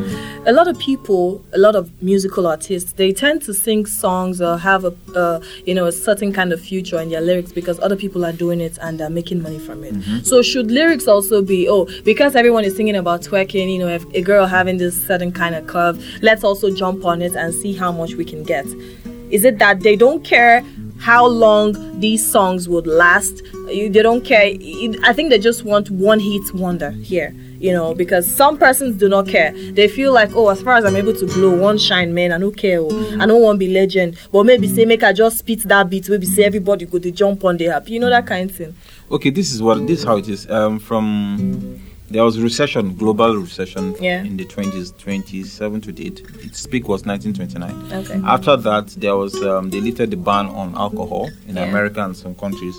a 0.47 0.53
lot 0.53 0.69
of 0.69 0.79
people, 0.79 1.45
a 1.53 1.59
lot 1.59 1.77
of 1.77 2.03
musical 2.03 2.47
artists, 2.47 2.93
they 2.93 3.13
tend 3.13 3.43
to 3.43 3.53
sing 3.53 3.85
songs 3.85 4.41
or 4.41 4.57
have 4.57 4.85
a, 4.85 4.95
uh, 5.15 5.41
you 5.67 5.75
know, 5.75 5.87
a 5.87 5.93
certain 5.93 6.33
kind 6.33 6.53
of 6.53 6.61
future 6.61 6.99
in 6.99 7.11
their 7.11 7.21
lyrics 7.21 7.53
because 7.53 7.79
other 7.81 7.97
people 7.97 8.25
are 8.25 8.33
doing 8.33 8.61
it 8.61 8.79
and 8.81 8.99
they're 8.99 9.11
making 9.11 9.43
money 9.43 9.59
from 9.59 9.85
it. 9.85 9.95
So 10.25 10.43
should 10.43 10.71
lyrics 10.71 11.07
also 11.07 11.43
be, 11.43 11.69
oh, 11.69 11.87
because 12.05 12.37
everyone 12.37 12.65
is 12.65 12.75
singing 12.75 12.97
about 12.97 13.21
twerking, 13.21 13.73
you 13.73 13.79
know, 13.79 13.89
if 13.89 14.05
a 14.15 14.23
girl 14.23 14.47
having 14.47 14.79
this 14.79 15.07
certain 15.07 15.31
kind 15.31 15.55
of 15.55 15.67
curve, 15.67 16.03
let's 16.23 16.43
also 16.43 16.75
jump 16.75 17.05
on 17.05 17.21
it 17.23 17.37
and 17.37 17.53
see 17.53 17.75
how 17.75 17.93
much 17.93 18.15
we 18.15 18.25
can 18.25 18.43
get. 18.43 18.67
Is 19.31 19.45
it 19.45 19.59
that 19.59 19.81
they 19.81 19.95
don't 19.95 20.25
care 20.25 20.65
how 20.99 21.27
long 21.27 22.01
these 22.01 22.27
songs 22.27 22.69
would 22.69 22.87
last? 22.87 23.43
They 23.67 23.89
don't 23.91 24.25
care. 24.25 24.55
I 25.05 25.13
think 25.13 25.31
they 25.31 25.39
just 25.39 25.65
want 25.65 25.91
one 25.91 26.19
hit 26.19 26.55
wonder 26.55 26.91
here. 26.91 27.35
You 27.61 27.73
know, 27.73 27.95
because 27.95 28.27
some 28.29 28.57
persons 28.59 28.97
do 28.97 29.09
not 29.09 29.29
care. 29.29 29.53
They 29.73 29.87
feel 29.87 30.13
like, 30.13 30.31
oh, 30.35 30.49
as 30.49 30.63
far 30.63 30.75
as 30.77 30.85
I'm 30.85 30.97
able 30.97 31.13
to 31.15 31.27
blow 31.27 31.55
one 31.57 31.79
shine, 31.79 32.15
man, 32.15 32.33
I 32.33 32.39
don't 32.39 32.57
care. 32.57 32.81
Oh. 32.81 33.17
I 33.21 33.27
don't 33.27 33.43
want 33.43 33.57
to 33.57 33.59
be 33.67 33.69
legend. 33.73 34.17
But 34.33 34.45
maybe 34.45 34.67
say, 34.67 34.85
make 34.87 35.03
I 35.03 35.13
just 35.13 35.39
spit 35.39 35.61
that 35.69 35.91
beat, 35.91 36.09
maybe 36.09 36.27
say 36.27 36.45
everybody 36.45 36.87
go 36.87 36.99
to 36.99 37.11
jump 37.11 37.45
on 37.45 37.57
the 37.59 37.69
app. 37.69 37.89
you 37.89 38.01
know, 38.01 38.09
that 38.11 38.27
kind 38.27 38.51
of 38.51 38.57
thing. 38.57 38.75
Okay, 39.11 39.31
this 39.31 39.53
is 39.53 39.61
what 39.63 39.87
this 39.87 39.99
is 40.01 40.05
how 40.05 40.17
it 40.17 40.29
is. 40.29 40.51
Um, 40.51 40.79
from 40.79 41.81
there 42.09 42.25
was 42.25 42.41
recession, 42.41 42.97
global 42.97 43.37
recession 43.37 43.95
Yeah. 44.01 44.23
in 44.25 44.37
the 44.37 44.45
20s, 44.45 44.97
27 44.99 45.81
to 45.83 45.91
8. 46.07 46.23
Its 46.41 46.67
peak 46.67 46.89
was 46.89 47.05
1929. 47.07 47.93
Okay. 48.05 48.21
After 48.27 48.57
that, 48.57 48.89
there 48.99 49.15
was 49.17 49.35
um, 49.43 49.71
they 49.71 49.81
lifted 49.81 50.11
the 50.11 50.17
ban 50.17 50.47
on 50.47 50.75
alcohol 50.77 51.31
in 51.47 51.57
Yeah. 51.57 51.65
America 51.65 52.03
and 52.05 52.17
some 52.17 52.35
countries, 52.35 52.77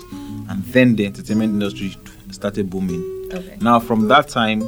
and 0.50 0.62
then 0.64 0.96
the 0.96 1.06
entertainment 1.06 1.52
industry 1.54 1.96
started 2.30 2.68
booming. 2.68 3.21
Okay. 3.32 3.56
Now, 3.60 3.80
from 3.80 4.08
that 4.08 4.28
time, 4.28 4.62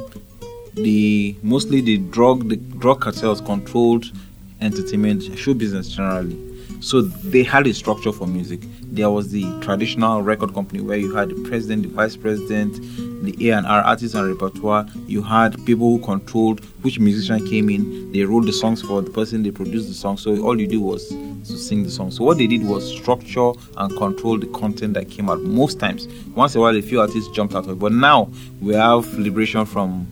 the 0.73 1.35
mostly 1.43 1.81
the 1.81 1.97
drug 1.97 2.49
the 2.49 2.57
drug 2.57 3.01
cartels 3.01 3.41
controlled 3.41 4.11
entertainment, 4.61 5.37
show 5.37 5.53
business 5.53 5.89
generally. 5.89 6.37
So 6.81 7.01
they 7.01 7.43
had 7.43 7.67
a 7.67 7.73
structure 7.73 8.11
for 8.11 8.27
music. 8.27 8.61
There 8.95 9.09
was 9.09 9.29
the 9.29 9.43
traditional 9.59 10.21
record 10.21 10.53
company 10.53 10.79
where 10.81 10.97
you 10.97 11.13
had 11.13 11.27
the 11.29 11.35
president, 11.49 11.83
the 11.83 11.89
vice 11.89 12.15
president, 12.15 12.79
the 13.25 13.49
A 13.49 13.57
and 13.57 13.67
R 13.67 13.81
artists 13.81 14.15
and 14.15 14.25
repertoire. 14.25 14.85
You 15.05 15.21
had 15.21 15.53
people 15.65 15.97
who 15.97 15.99
controlled 16.03 16.63
which 16.81 16.97
musician 16.97 17.45
came 17.45 17.69
in. 17.69 18.13
They 18.13 18.23
wrote 18.23 18.45
the 18.45 18.53
songs 18.53 18.81
for 18.81 19.01
the 19.01 19.09
person. 19.11 19.43
They 19.43 19.51
produced 19.51 19.89
the 19.89 19.93
song. 19.93 20.17
So 20.17 20.41
all 20.45 20.57
you 20.57 20.65
do 20.65 20.79
was 20.79 21.09
to 21.09 21.57
sing 21.57 21.83
the 21.83 21.91
song. 21.91 22.11
So 22.11 22.23
what 22.23 22.37
they 22.37 22.47
did 22.47 22.65
was 22.65 22.89
structure 22.89 23.51
and 23.75 23.97
control 23.97 24.37
the 24.39 24.47
content 24.47 24.93
that 24.93 25.09
came 25.09 25.29
out. 25.29 25.41
Most 25.41 25.77
times, 25.77 26.07
once 26.33 26.55
in 26.55 26.59
a 26.59 26.61
while, 26.61 26.77
a 26.77 26.81
few 26.81 27.01
artists 27.01 27.29
jumped 27.31 27.53
out 27.53 27.65
of 27.65 27.71
it. 27.71 27.79
But 27.79 27.91
now 27.91 28.29
we 28.61 28.75
have 28.75 29.05
liberation 29.19 29.65
from 29.65 30.07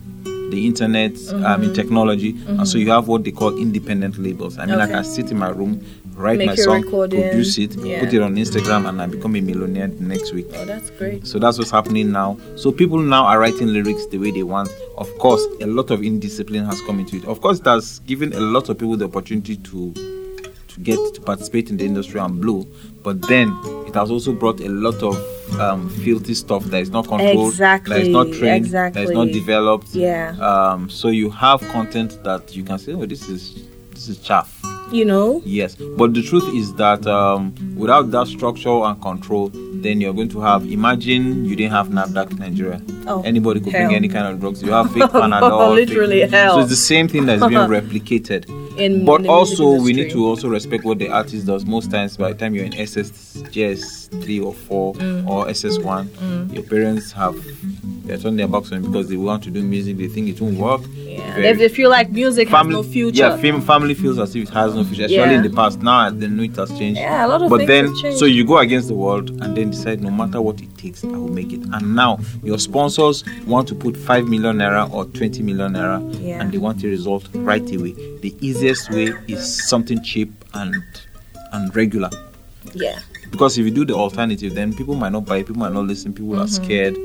the 0.52 0.68
internet, 0.68 1.12
I 1.12 1.58
mean, 1.58 1.70
mm-hmm. 1.70 1.74
technology, 1.74 2.30
and 2.48 2.68
so 2.68 2.78
mm-hmm. 2.78 2.86
you 2.86 2.92
have 2.92 3.08
what 3.08 3.24
they 3.24 3.32
call 3.32 3.58
independent 3.58 4.20
labels. 4.20 4.60
I 4.60 4.68
mean, 4.68 4.76
I 4.76 4.84
Okay. 4.84 4.94
can 4.94 5.04
sit 5.04 5.32
in 5.32 5.38
my 5.40 5.50
room, 5.50 5.84
write 6.16 6.38
Make 6.38 6.48
my 6.48 6.56
song, 6.56 6.82
recording. 6.82 7.22
produce 7.22 7.58
it, 7.58 7.76
Yeah. 7.76 8.00
put 8.00 8.14
it 8.14 8.22
on 8.22 8.36
Instagram, 8.36 8.88
and 8.88 9.02
I 9.02 9.08
become 9.08 9.36
a 9.36 9.42
millionaire 9.42 9.88
the 9.88 10.04
next 10.04 10.34
week. 10.34 10.48
Oh, 10.56 10.66
that's 10.66 10.90
great. 10.92 11.26
So 11.28 11.40
that's 11.40 11.58
what's 11.58 11.72
happening 11.72 12.12
now. 12.12 12.38
So 12.56 12.72
people 12.72 13.00
now 13.00 13.26
are 13.26 13.40
writing 13.40 13.68
lyrics 13.68 14.06
the 14.08 14.18
way 14.18 14.32
they 14.32 14.44
want. 14.44 14.70
Of 14.98 15.16
course, 15.18 15.46
a 15.62 15.66
lot 15.66 15.92
of 15.92 16.04
indiscipline 16.04 16.66
has 16.66 16.82
come 16.82 17.00
into 17.00 17.18
it. 17.18 17.26
Of 17.26 17.42
course, 17.42 17.60
it 17.60 17.66
has 17.66 18.00
given 18.00 18.34
a 18.34 18.40
lot 18.40 18.70
of 18.70 18.78
people 18.78 18.98
the 18.98 19.06
opportunity 19.06 19.58
to 19.58 19.94
to 19.94 20.80
get 20.80 20.98
to 21.14 21.22
participate 21.22 21.70
in 21.70 21.78
the 21.78 21.86
industry 21.86 22.20
and 22.20 22.42
blow. 22.42 22.66
But 23.04 23.22
then 23.28 23.56
it 23.86 23.94
has 23.94 24.10
also 24.10 24.34
brought 24.34 24.60
a 24.60 24.70
lot 24.70 25.04
of 25.04 25.16
um, 25.60 25.88
filthy 25.88 26.34
stuff 26.34 26.64
that 26.66 26.82
is 26.82 26.90
not 26.90 27.08
controlled, 27.08 27.54
that 27.58 27.88
is 27.90 28.08
not 28.10 28.28
Exactly, 28.28 28.40
trained, 28.40 28.66
that 28.72 28.98
is 28.98 29.12
not 29.12 29.28
developed. 29.28 29.94
Yeah. 29.94 30.36
Um, 30.40 30.90
so 30.90 31.10
you 31.10 31.30
have 31.30 31.62
content 31.70 32.24
that 32.24 32.56
you 32.56 32.64
can 32.64 32.80
say, 32.80 32.94
oh, 32.94 33.06
this 33.06 33.30
is 33.30 33.68
this 33.92 34.10
is 34.10 34.18
chaff. 34.18 34.60
You 34.92 35.06
know? 35.06 35.42
Yes, 35.44 35.76
but 35.76 36.14
the 36.14 36.22
truth 36.22 36.48
is 36.54 36.74
that 36.76 37.08
um, 37.08 37.54
without 37.76 38.12
that 38.12 38.28
structure 38.28 38.70
and 38.70 39.02
control, 39.02 39.50
then 39.54 40.00
you're 40.00 40.14
going 40.14 40.30
to 40.30 40.40
have. 40.42 40.66
Imagine 40.72 41.46
you 41.46 41.56
didn't 41.56 41.72
have 41.72 41.88
NAFDAC 41.88 42.32
in 42.32 42.38
Nigeria. 42.38 42.82
Oh, 43.08 43.22
Anybody 43.24 43.60
could 43.60 43.74
hell. 43.74 43.86
bring 43.86 43.96
any 43.96 44.08
kind 44.08 44.28
of 44.28 44.40
drugs. 44.40 44.62
You 44.62 44.72
have 44.72 44.92
fake 44.94 45.04
Panadol. 45.12 45.76
fake- 45.76 45.90
Literally 45.90 46.22
hell. 46.22 46.56
So 46.56 46.60
it's 46.62 46.70
the 46.70 46.76
same 46.76 47.08
thing 47.08 47.26
that's 47.26 47.42
being 47.42 47.54
replicated. 47.80 48.48
In- 48.78 49.04
but 49.06 49.22
in 49.22 49.28
also, 49.28 49.82
we 49.82 49.94
need 49.94 50.12
to 50.12 50.26
also 50.26 50.48
respect 50.48 50.84
what 50.84 51.00
the 51.00 51.10
artist 51.10 51.48
does. 51.48 51.66
Most 51.66 51.90
times, 51.92 52.16
by 52.18 52.32
the 52.34 52.38
time 52.38 52.54
you're 52.56 52.66
in 52.66 52.72
SSJS 52.74 54.24
three 54.24 54.40
or 54.40 54.54
four 54.54 54.94
Mm. 54.94 55.28
or 55.28 55.48
SS1, 55.48 56.54
your 56.54 56.64
parents 56.64 57.12
have 57.12 57.36
they're 58.06 58.18
turning 58.18 58.38
their 58.38 58.48
backs 58.48 58.72
on 58.72 58.82
because 58.84 59.08
they 59.10 59.16
want 59.18 59.44
to 59.44 59.50
do 59.50 59.64
music. 59.64 59.98
They 59.98 60.08
think 60.08 60.28
it 60.30 60.40
won't 60.42 60.58
work. 60.58 60.82
Yeah. 61.18 61.34
Very- 61.36 61.42
They, 61.42 61.54
they 61.54 61.70
feel 61.70 61.90
like 61.90 62.12
music 62.12 62.50
family, 62.50 62.76
has 62.76 62.86
no 62.86 62.92
future. 62.92 63.18
Yeah, 63.20 63.38
fam- 63.38 63.62
family 63.62 63.94
feels 63.94 64.20
as 64.20 64.36
if 64.36 64.44
it 64.44 64.50
has 64.54 64.74
no 64.76 64.84
future, 64.84 65.06
especially 65.06 65.32
Yeah. 65.34 65.38
in 65.38 65.44
the 65.44 65.50
past. 65.50 65.82
Now 65.82 66.10
they 66.10 66.28
know 66.28 66.44
it 66.44 66.56
has 66.56 66.70
changed. 66.78 67.00
Yeah, 67.00 67.26
a 67.26 67.28
lot 67.28 67.42
of 67.42 67.50
but 67.50 67.58
things 67.58 67.68
then, 67.68 67.86
have 67.88 67.96
changed. 67.98 68.18
so 68.20 68.26
you 68.26 68.44
go 68.46 68.58
against 68.60 68.88
the 68.88 68.94
world 68.96 69.30
and 69.42 69.56
then 69.58 69.72
decide 69.72 70.02
no 70.02 70.10
matter 70.12 70.42
what 70.42 70.62
it 70.62 70.78
takes, 70.78 71.04
I 71.04 71.08
will 71.08 71.28
make 71.30 71.52
it. 71.54 71.62
And 71.74 71.96
now 71.96 72.20
your 72.44 72.60
sponsors 72.60 73.24
want 73.48 73.68
to 73.70 73.76
put 73.76 73.96
5 73.98 74.28
million 74.28 74.58
naira 74.58 74.92
or 74.94 75.06
20 75.06 75.42
million 75.44 75.74
naira 75.74 76.00
Yeah. 76.22 76.42
and 76.42 76.52
they 76.52 76.58
want 76.58 76.84
a 76.84 76.88
result 76.88 77.28
right 77.34 77.64
away. 77.76 77.94
The 78.22 78.36
easiest 78.42 78.92
way 78.92 79.12
is 79.28 79.68
something 79.68 80.02
cheap 80.04 80.32
and 80.54 80.76
and 81.52 81.76
regular. 81.76 82.10
yeah. 82.74 83.00
Because 83.34 83.58
if 83.58 83.66
you 83.66 83.72
do 83.72 83.84
the 83.84 83.96
alternative, 83.96 84.54
then 84.54 84.74
people 84.76 84.94
might 84.94 85.12
not 85.12 85.26
buy, 85.26 85.40
people 85.42 85.58
might 85.58 85.74
not 85.74 85.86
listen, 85.86 86.14
people 86.14 86.36
are 86.40 86.46
Mm-hmm. 86.46 86.64
scared. 86.64 86.96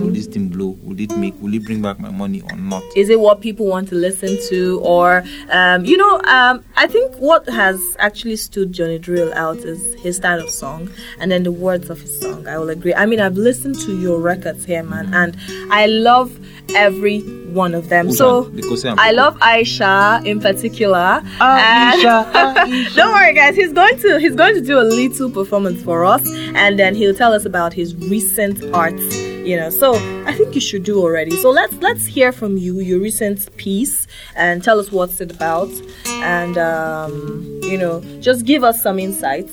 Will 0.00 0.10
this 0.10 0.26
thing 0.26 0.48
blow? 0.48 0.78
Will 0.82 0.98
it 0.98 1.14
make? 1.16 1.34
Will 1.42 1.52
it 1.52 1.64
bring 1.64 1.82
back 1.82 2.00
my 2.00 2.08
money 2.10 2.40
or 2.40 2.56
not? 2.56 2.82
Is 2.96 3.10
it 3.10 3.20
what 3.20 3.42
people 3.42 3.66
want 3.66 3.88
to 3.90 3.94
listen 3.94 4.38
to, 4.48 4.80
or 4.82 5.22
um, 5.50 5.84
you 5.84 5.96
know? 5.98 6.20
Um, 6.24 6.64
I 6.76 6.86
think 6.86 7.14
what 7.16 7.46
has 7.50 7.78
actually 7.98 8.36
stood 8.36 8.72
Johnny 8.72 8.98
Drille 8.98 9.32
out 9.34 9.58
is 9.58 9.94
his 10.00 10.16
style 10.16 10.40
of 10.40 10.48
song, 10.48 10.88
and 11.20 11.30
then 11.30 11.42
the 11.42 11.52
words 11.52 11.90
of 11.90 12.00
his 12.00 12.18
song. 12.20 12.48
I 12.48 12.56
will 12.58 12.70
agree. 12.70 12.94
I 12.94 13.04
mean, 13.04 13.20
I've 13.20 13.36
listened 13.36 13.78
to 13.80 14.00
your 14.00 14.18
records 14.20 14.64
here, 14.64 14.82
man, 14.82 15.12
and 15.12 15.36
I 15.70 15.84
love 15.86 16.32
every 16.74 17.20
one 17.52 17.74
of 17.74 17.88
them. 17.88 18.06
Who's 18.06 18.18
so? 18.18 18.44
Because 18.50 18.84
I'm- 18.84 18.96
love 19.16 19.36
Aisha 19.38 20.24
in 20.24 20.40
particular. 20.40 21.20
Aisha, 21.38 21.40
and- 21.40 22.02
Aisha. 22.56 22.94
Don't 22.96 23.12
worry, 23.12 23.32
guys. 23.34 23.54
He's 23.56 23.72
going 23.72 23.98
to 24.00 24.18
he's 24.18 24.34
going 24.34 24.54
to 24.54 24.60
do 24.60 24.78
a 24.78 24.82
little 25.00 25.30
performance 25.30 25.82
for 25.82 26.04
us, 26.04 26.26
and 26.54 26.78
then 26.78 26.94
he'll 26.94 27.14
tell 27.14 27.32
us 27.32 27.44
about 27.44 27.72
his 27.72 27.94
recent 27.96 28.62
art. 28.74 28.98
You 29.44 29.58
know, 29.58 29.68
so 29.68 29.92
I 30.26 30.32
think 30.32 30.54
you 30.54 30.60
should 30.62 30.84
do 30.84 30.98
already. 31.00 31.32
So 31.36 31.50
let's 31.50 31.74
let's 31.74 32.06
hear 32.06 32.32
from 32.32 32.56
you 32.56 32.80
your 32.80 32.98
recent 32.98 33.54
piece 33.58 34.06
and 34.36 34.64
tell 34.64 34.80
us 34.80 34.90
what's 34.90 35.20
it 35.20 35.30
about, 35.30 35.70
and 36.06 36.56
um, 36.56 37.60
you 37.62 37.76
know, 37.76 38.00
just 38.20 38.46
give 38.46 38.64
us 38.64 38.82
some 38.82 38.98
insights. 38.98 39.52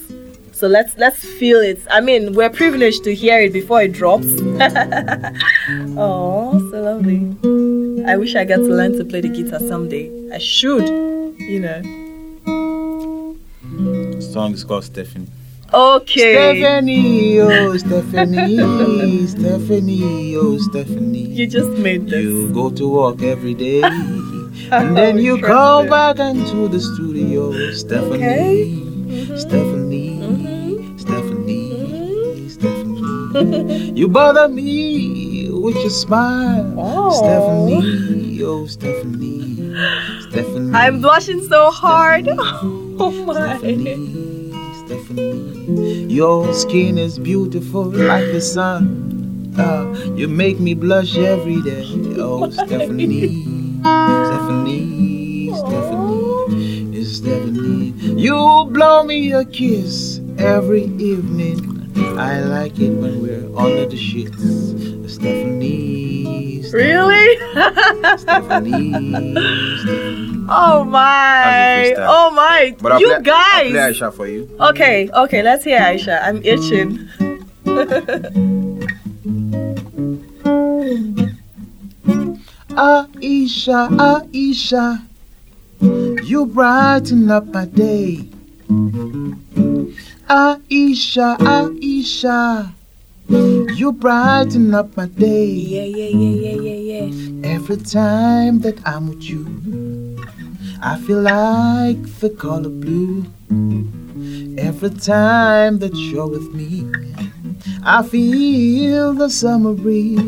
So 0.53 0.67
let's 0.67 0.95
let's 0.97 1.19
feel 1.25 1.59
it. 1.59 1.81
I 1.89 1.99
mean, 2.01 2.33
we're 2.35 2.49
privileged 2.51 3.03
to 3.03 3.13
hear 3.13 3.39
it 3.41 3.51
before 3.51 3.81
it 3.81 3.91
drops. 3.91 4.27
oh, 5.97 6.59
so 6.70 6.70
lovely. 6.91 8.03
I 8.05 8.17
wish 8.17 8.35
I 8.35 8.43
got 8.45 8.57
to 8.57 8.63
learn 8.79 8.93
to 8.97 9.05
play 9.05 9.21
the 9.21 9.29
guitar 9.29 9.59
someday. 9.59 10.05
I 10.33 10.37
should, 10.37 10.87
you 11.39 11.59
know. 11.59 11.81
The 14.15 14.21
song 14.21 14.53
is 14.53 14.63
called 14.63 14.83
Stephanie. 14.83 15.27
Okay. 15.73 16.59
Stephanie, 16.59 17.39
oh 17.39 17.77
Stephanie, 17.77 18.57
Stephanie, 19.35 20.35
oh 20.35 20.57
Stephanie. 20.57 21.27
You 21.37 21.47
just 21.47 21.69
made 21.79 22.07
this. 22.09 22.23
You 22.25 22.51
go 22.53 22.69
to 22.71 22.87
work 22.89 23.21
every 23.21 23.53
day, 23.53 23.81
and 23.83 24.97
then 24.97 25.17
you 25.17 25.35
Interesting. 25.35 25.43
come 25.43 25.87
back 25.87 26.19
into 26.19 26.67
the 26.67 26.79
studio. 26.79 27.53
Stephanie, 27.71 28.15
Okay. 28.15 29.37
Stephanie, 29.37 30.19
Mhm. 30.19 30.99
Stephanie, 30.99 32.49
Stephanie. 32.49 33.91
you 33.95 34.09
bother 34.09 34.49
me 34.49 35.30
with 35.61 35.75
your 35.75 35.89
smile. 35.89 36.73
Oh. 36.77 37.11
Stephanie, 37.11 38.41
oh 38.43 38.65
Stephanie, 38.65 39.75
Stephanie. 40.29 40.73
I'm 40.73 41.01
blushing 41.01 41.41
so 41.47 41.71
hard. 41.71 42.27
Oh 43.03 43.09
my. 43.25 43.57
Stephanie, 43.57 44.53
Stephanie, 44.85 46.03
your 46.13 46.53
skin 46.53 46.99
is 46.99 47.17
beautiful 47.17 47.85
like 47.85 48.25
the 48.31 48.41
sun. 48.41 49.55
Ah, 49.57 49.91
you 50.13 50.27
make 50.27 50.59
me 50.59 50.75
blush 50.75 51.17
every 51.17 51.63
day. 51.63 51.87
Oh, 52.19 52.47
Stephanie, 52.51 53.81
Stephanie, 53.81 55.51
Stephanie, 55.55 57.03
Stephanie, 57.05 57.93
you 58.21 58.67
blow 58.69 59.03
me 59.03 59.31
a 59.31 59.43
kiss 59.45 60.21
every 60.37 60.83
evening. 60.83 61.57
I 62.19 62.41
like 62.41 62.77
it 62.79 62.91
when 62.91 63.23
we're 63.23 63.49
under 63.57 63.87
the 63.87 63.97
sheets. 63.97 64.90
Stephanie, 65.11 66.61
Stephanie, 66.63 66.71
Really? 66.71 67.37
Stephanie, 68.17 68.93
oh 68.95 69.75
Stephanie. 69.77 70.45
oh 70.49 70.83
my. 70.85 71.43
That's 71.43 71.89
the 71.89 71.95
first 71.95 71.97
time. 71.97 72.07
Oh 72.09 72.31
my. 72.31 72.75
But 72.81 72.91
I'll 72.93 72.99
you 73.01 73.07
play, 73.07 73.15
I'll 73.15 73.21
guys. 73.21 73.71
play 73.71 73.79
Aisha 73.91 74.13
for 74.13 74.27
you. 74.27 74.49
Okay, 74.59 75.09
okay, 75.13 75.41
let's 75.43 75.63
hear 75.63 75.79
Aisha. 75.79 76.19
I'm 76.23 76.37
itching. 76.43 77.09
Mm. 77.19 77.77
Aisha, 82.71 83.89
Aisha, 84.31 85.01
you 86.23 86.45
brighten 86.45 87.29
up 87.29 87.45
my 87.47 87.65
day. 87.65 88.17
Aisha, 90.29 91.37
Aisha, 91.37 92.71
you 93.31 93.93
brighten 93.93 94.73
up 94.73 94.95
my 94.97 95.07
day. 95.07 95.45
Yeah, 95.45 95.83
yeah, 95.83 96.07
yeah, 96.07 96.55
yeah, 96.55 96.61
yeah, 96.61 97.07
yeah. 97.07 97.49
Every 97.55 97.77
time 97.77 98.59
that 98.61 98.79
I'm 98.85 99.07
with 99.07 99.23
you, 99.23 100.17
I 100.81 100.97
feel 100.99 101.21
like 101.21 102.03
the 102.19 102.29
color 102.29 102.69
blue. 102.69 103.25
Every 104.57 104.89
time 104.89 105.79
that 105.79 105.95
you're 105.95 106.27
with 106.27 106.53
me, 106.53 106.89
I 107.83 108.03
feel 108.03 109.13
the 109.13 109.29
summer 109.29 109.73
breeze. 109.73 110.19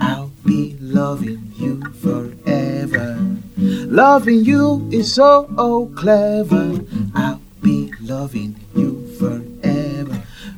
I'll 0.00 0.32
be 0.44 0.76
loving 0.80 1.52
you 1.56 1.80
forever. 2.02 3.18
Loving 3.56 4.44
you 4.44 4.88
is 4.92 5.14
so 5.14 5.48
oh, 5.56 5.92
clever. 5.94 6.80
I'll 7.14 7.40
be 7.62 7.92
loving. 8.00 8.65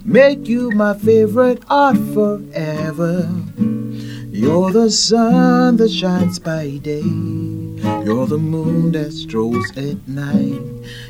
Make 0.08 0.48
you 0.48 0.70
my 0.70 0.94
favorite 0.94 1.62
art 1.68 1.98
forever. 2.14 3.28
You're 4.30 4.70
the 4.70 4.90
sun 4.90 5.76
that 5.76 5.90
shines 5.90 6.38
by 6.38 6.78
day. 6.78 7.02
You're 8.06 8.26
the 8.26 8.38
moon 8.38 8.92
that 8.92 9.12
strolls 9.12 9.70
at 9.76 10.08
night. 10.08 10.62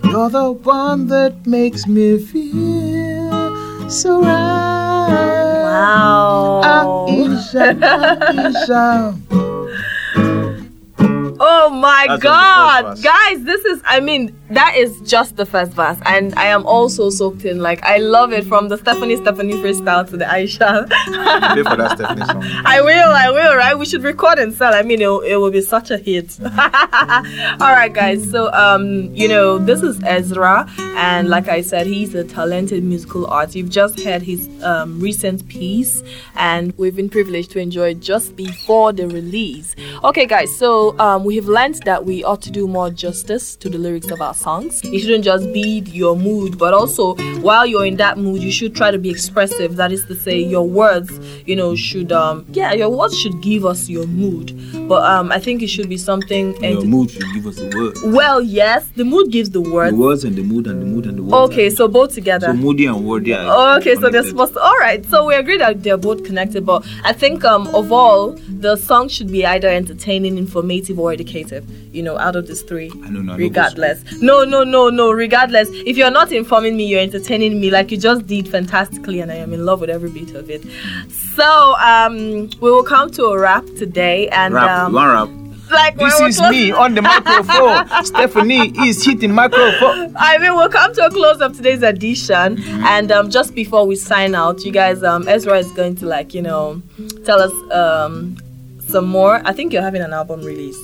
You're 0.02 0.30
the 0.30 0.50
one 0.50 1.06
that 1.14 1.46
makes 1.46 1.86
me 1.86 2.18
feel 2.18 3.88
so 3.88 4.20
right. 4.20 5.62
Wow. 5.62 6.60
Ah, 6.64 6.84
Aisha, 7.06 7.78
Aisha. 7.78 9.14
Ah, 9.27 9.27
My 11.98 12.06
That's 12.06 12.22
god. 12.22 13.02
Guys, 13.02 13.42
this 13.42 13.64
is 13.64 13.82
I 13.84 13.98
mean, 13.98 14.38
that 14.50 14.76
is 14.76 15.00
just 15.00 15.36
the 15.36 15.44
first 15.44 15.72
verse. 15.72 15.98
And 16.06 16.32
I 16.36 16.46
am 16.46 16.64
also 16.64 17.10
soaked 17.10 17.44
in. 17.44 17.58
Like 17.58 17.82
I 17.82 17.98
love 17.98 18.32
it 18.32 18.44
from 18.46 18.68
the 18.68 18.78
Stephanie 18.78 19.16
Stephanie 19.16 19.54
freestyle 19.54 20.08
to 20.08 20.16
the 20.16 20.24
Aisha. 20.24 20.86
Play 20.88 21.62
for 21.64 21.76
that 21.76 21.92
Stephanie 21.98 22.24
song. 22.24 22.42
I 22.64 22.80
will, 22.80 23.10
I 23.10 23.30
will, 23.30 23.56
right? 23.56 23.76
We 23.76 23.84
should 23.84 24.04
record 24.04 24.38
and 24.38 24.52
sell. 24.54 24.74
I 24.74 24.82
mean, 24.82 25.00
it, 25.00 25.08
it 25.08 25.36
will 25.38 25.50
be 25.50 25.60
such 25.60 25.90
a 25.90 25.98
hit. 25.98 26.38
All 26.44 27.72
right, 27.72 27.92
guys. 27.92 28.30
So, 28.30 28.52
um, 28.52 29.12
you 29.14 29.26
know, 29.26 29.58
this 29.58 29.82
is 29.82 30.00
Ezra, 30.04 30.68
and 30.78 31.28
like 31.28 31.48
I 31.48 31.62
said, 31.62 31.86
he's 31.86 32.14
a 32.14 32.22
talented 32.22 32.84
musical 32.84 33.26
artist. 33.26 33.56
You've 33.56 33.70
just 33.70 34.00
heard 34.00 34.22
his 34.22 34.48
um, 34.62 35.00
recent 35.00 35.48
piece, 35.48 36.02
and 36.36 36.76
we've 36.78 36.94
been 36.94 37.08
privileged 37.08 37.50
to 37.52 37.58
enjoy 37.58 37.90
it 37.90 38.00
just 38.00 38.36
before 38.36 38.92
the 38.92 39.08
release. 39.08 39.74
Okay, 40.04 40.26
guys. 40.26 40.56
So, 40.56 40.98
um, 40.98 41.24
we 41.24 41.36
have 41.36 41.46
learned 41.46 41.76
that 41.88 42.04
we 42.04 42.22
ought 42.22 42.42
to 42.42 42.50
do 42.50 42.68
more 42.68 42.90
justice 42.90 43.56
to 43.56 43.70
the 43.70 43.78
lyrics 43.78 44.10
of 44.10 44.20
our 44.20 44.34
songs. 44.34 44.82
It 44.84 44.98
shouldn't 45.00 45.24
just 45.24 45.50
be 45.54 45.80
your 45.86 46.16
mood, 46.16 46.58
but 46.58 46.74
also 46.74 47.14
while 47.40 47.64
you're 47.64 47.86
in 47.86 47.96
that 47.96 48.18
mood, 48.18 48.42
you 48.42 48.52
should 48.52 48.76
try 48.76 48.90
to 48.90 48.98
be 48.98 49.08
expressive. 49.08 49.76
That 49.76 49.90
is 49.90 50.04
to 50.04 50.14
say, 50.14 50.38
your 50.38 50.68
words, 50.68 51.10
you 51.46 51.56
know, 51.56 51.74
should 51.74 52.12
um, 52.12 52.44
yeah, 52.52 52.74
your 52.74 52.90
words 52.90 53.18
should 53.18 53.40
give 53.40 53.64
us 53.64 53.88
your 53.88 54.06
mood. 54.06 54.46
But 54.86 55.02
um, 55.02 55.32
I 55.32 55.38
think 55.38 55.62
it 55.62 55.68
should 55.68 55.88
be 55.88 55.96
something. 55.96 56.54
Your 56.62 56.80
ent- 56.80 56.86
mood 56.86 57.10
should 57.10 57.32
give 57.32 57.46
us 57.46 57.56
the 57.56 57.72
word. 57.74 58.14
well, 58.14 58.42
yes, 58.42 58.86
the 58.94 59.04
mood 59.04 59.32
gives 59.32 59.48
the 59.50 59.62
words. 59.62 59.92
The 59.92 59.96
words. 59.96 60.24
words 60.24 60.24
and 60.24 60.36
the 60.36 60.42
mood 60.42 60.66
and 60.66 60.82
the 60.82 60.86
mood 60.86 61.06
and 61.06 61.16
the 61.16 61.22
words. 61.22 61.52
Okay, 61.52 61.70
so 61.70 61.88
both 61.88 62.12
together. 62.12 62.48
So 62.48 62.52
moody 62.52 62.84
and 62.84 63.06
wordy 63.06 63.32
are 63.32 63.78
Okay, 63.78 63.94
so 63.94 64.10
they're 64.10 64.24
supposed 64.24 64.52
to. 64.52 64.60
All 64.60 64.76
right, 64.78 65.02
so 65.06 65.24
we 65.24 65.34
agree 65.34 65.56
that 65.56 65.82
they're 65.82 65.96
both 65.96 66.22
connected, 66.24 66.66
but 66.66 66.86
I 67.02 67.14
think 67.14 67.44
um 67.46 67.66
of 67.74 67.92
all 67.92 68.32
the 68.66 68.76
song 68.76 69.08
should 69.08 69.32
be 69.32 69.46
either 69.46 69.68
entertaining, 69.68 70.36
informative, 70.36 70.98
or 70.98 71.12
educative. 71.12 71.64
You 71.92 72.02
know, 72.02 72.18
out 72.18 72.36
of 72.36 72.46
these 72.46 72.62
three. 72.62 72.90
I 72.90 73.10
don't 73.10 73.24
know. 73.26 73.32
I 73.32 73.36
Regardless, 73.36 74.20
no, 74.20 74.44
no, 74.44 74.62
no, 74.62 74.90
no. 74.90 75.10
Regardless, 75.10 75.68
if 75.72 75.96
you're 75.96 76.10
not 76.10 76.30
informing 76.32 76.76
me, 76.76 76.86
you're 76.86 77.00
entertaining 77.00 77.60
me, 77.60 77.70
like 77.70 77.90
you 77.90 77.96
just 77.96 78.26
did 78.26 78.46
fantastically, 78.48 79.20
and 79.20 79.30
I 79.32 79.36
am 79.36 79.52
in 79.52 79.64
love 79.64 79.80
with 79.80 79.90
every 79.90 80.10
bit 80.10 80.34
of 80.34 80.50
it. 80.50 80.62
So, 81.34 81.74
um, 81.78 82.50
we 82.60 82.70
will 82.70 82.82
come 82.84 83.10
to 83.12 83.24
a 83.26 83.38
wrap 83.38 83.64
today, 83.76 84.28
and 84.28 84.54
Rap, 84.54 84.70
um, 84.82 84.92
you 84.92 84.96
want 84.96 85.30
rap? 85.30 85.70
like 85.70 85.96
This 85.98 86.18
is 86.20 86.36
close- 86.38 86.50
me 86.50 86.72
on 86.72 86.94
the 86.94 87.02
microphone. 87.02 88.04
Stephanie 88.04 88.72
is 88.86 89.04
hitting 89.04 89.32
microphone. 89.32 90.14
I 90.16 90.38
mean, 90.38 90.54
we'll 90.56 90.68
come 90.70 90.92
to 90.94 91.06
a 91.06 91.10
close 91.10 91.40
of 91.40 91.56
today's 91.56 91.82
edition, 91.82 92.56
Mm-hmm. 92.56 92.84
and 92.84 93.10
um, 93.12 93.30
just 93.30 93.54
before 93.54 93.86
we 93.86 93.96
sign 93.96 94.34
out, 94.34 94.64
you 94.64 94.72
guys, 94.72 95.02
um, 95.02 95.26
Ezra 95.28 95.58
is 95.58 95.70
going 95.72 95.94
to 95.96 96.06
like 96.06 96.34
you 96.34 96.42
know 96.42 96.82
tell 97.24 97.40
us 97.40 97.52
um 97.72 98.36
some 98.88 99.06
more. 99.06 99.40
I 99.44 99.52
think 99.52 99.72
you're 99.72 99.82
having 99.82 100.02
an 100.02 100.12
album 100.12 100.40
release. 100.42 100.78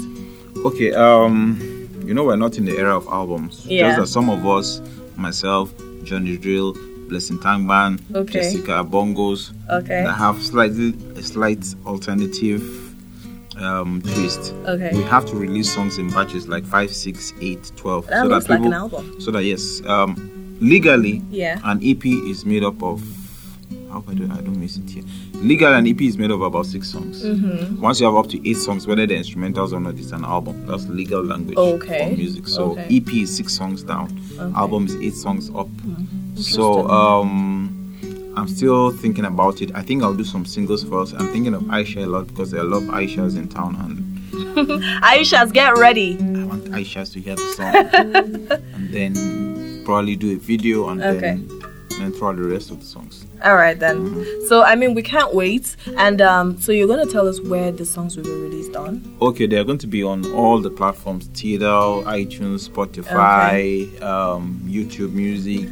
Okay, 0.64 0.92
um, 0.94 1.58
you 2.06 2.14
know 2.14 2.24
we're 2.24 2.36
not 2.36 2.56
in 2.56 2.64
the 2.64 2.76
era 2.76 2.96
of 2.96 3.06
albums. 3.08 3.66
Yeah. 3.66 3.88
Just 3.88 3.98
that 4.00 4.06
some 4.08 4.30
of 4.30 4.46
us, 4.46 4.80
myself, 5.16 5.72
Johnny 6.04 6.38
Drille, 6.38 6.74
Blessing 7.08 7.38
Tangban, 7.38 8.00
Okay. 8.14 8.32
Jessica 8.40 8.84
Bongos, 8.84 9.52
Okay. 9.70 10.04
that 10.04 10.14
have 10.14 10.42
slightly 10.42 10.94
a 11.16 11.22
slight 11.22 11.64
alternative 11.86 12.62
um 13.58 14.00
twist. 14.02 14.52
Okay. 14.66 14.90
We 14.94 15.02
have 15.04 15.26
to 15.26 15.36
release 15.36 15.72
songs 15.72 15.98
in 15.98 16.10
batches 16.10 16.48
like 16.48 16.64
5, 16.64 16.90
6, 16.90 17.32
8, 17.40 17.72
12. 17.76 18.06
That 18.08 18.22
so 18.22 18.26
looks 18.28 18.46
that 18.46 18.50
like 18.50 18.58
people, 18.60 18.66
an 18.72 18.72
album. 18.74 19.20
So 19.20 19.30
that 19.32 19.44
yes, 19.44 19.80
um 19.86 20.56
legally 20.60 21.22
Yeah. 21.30 21.60
an 21.64 21.78
EP 21.82 22.04
is 22.04 22.44
made 22.46 22.64
up 22.64 22.82
of 22.82 23.02
I 23.94 23.98
hope 23.98 24.08
I 24.10 24.14
don't, 24.14 24.30
I 24.32 24.40
don't 24.40 24.58
miss 24.58 24.76
it 24.76 24.90
here. 24.90 25.04
Legal 25.34 25.72
and 25.72 25.86
EP 25.86 26.00
is 26.00 26.18
made 26.18 26.32
of 26.32 26.42
about 26.42 26.66
six 26.66 26.90
songs. 26.90 27.22
Mm-hmm. 27.24 27.80
Once 27.80 28.00
you 28.00 28.06
have 28.06 28.16
up 28.16 28.26
to 28.30 28.48
eight 28.50 28.56
songs, 28.56 28.88
whether 28.88 29.06
they're 29.06 29.18
instrumentals 29.18 29.72
or 29.72 29.78
not, 29.78 29.94
it's 29.94 30.10
an 30.10 30.24
album. 30.24 30.66
That's 30.66 30.86
legal 30.88 31.22
language 31.22 31.56
Okay. 31.56 32.10
for 32.10 32.16
music. 32.16 32.48
So 32.48 32.72
Okay. 32.72 32.96
EP 32.96 33.08
is 33.14 33.36
six 33.36 33.52
songs 33.54 33.84
down, 33.84 34.20
Okay. 34.36 34.52
Album 34.56 34.86
is 34.86 34.96
eight 34.96 35.14
songs 35.14 35.48
up. 35.54 35.68
Interesting. 35.86 36.42
So 36.56 36.88
um, 36.90 38.32
I'm 38.36 38.48
still 38.48 38.90
thinking 38.90 39.26
about 39.26 39.62
it. 39.62 39.70
I 39.76 39.82
think 39.82 40.02
I'll 40.02 40.12
do 40.14 40.24
some 40.24 40.44
singles 40.44 40.82
first. 40.82 41.14
I'm 41.14 41.28
thinking 41.28 41.54
of 41.54 41.62
Aisha 41.62 42.02
a 42.02 42.06
lot 42.06 42.26
because 42.26 42.50
there 42.50 42.62
are 42.62 42.64
a 42.64 42.68
lot 42.68 42.82
of 42.82 42.88
Aishas 42.88 43.36
in 43.36 43.46
town, 43.48 43.76
and 43.76 44.18
Aisha's 45.04 45.52
get 45.52 45.76
ready. 45.78 46.16
I 46.18 46.44
want 46.46 46.64
Aishas 46.64 47.12
to 47.12 47.20
hear 47.20 47.36
the 47.36 47.52
song, 47.52 48.50
and 48.74 48.88
then 48.92 49.84
probably 49.84 50.16
do 50.16 50.32
a 50.32 50.36
video 50.38 50.88
and 50.88 51.00
Okay. 51.00 51.20
then 51.20 51.48
and 52.00 52.12
throw 52.16 52.30
out 52.30 52.36
the 52.36 52.42
rest 52.42 52.72
of 52.72 52.80
the 52.80 52.86
songs. 52.86 53.23
All 53.44 53.56
right 53.56 53.78
then. 53.78 54.24
So 54.48 54.62
I 54.62 54.74
mean, 54.74 54.94
we 54.94 55.02
can't 55.02 55.34
wait, 55.34 55.76
and 55.98 56.20
um, 56.22 56.58
so 56.58 56.72
you're 56.72 56.88
gonna 56.88 57.04
tell 57.04 57.28
us 57.28 57.40
where 57.40 57.70
the 57.70 57.84
songs 57.84 58.16
will 58.16 58.24
be 58.24 58.30
released 58.30 58.74
on. 58.74 59.16
Okay, 59.20 59.46
they're 59.46 59.64
going 59.64 59.78
to 59.78 59.86
be 59.86 60.02
on 60.02 60.24
all 60.32 60.60
the 60.60 60.70
platforms: 60.70 61.28
Tidal, 61.28 62.04
iTunes, 62.04 62.68
Spotify, 62.68 64.00
um, 64.02 64.60
YouTube 64.64 65.12
Music. 65.12 65.68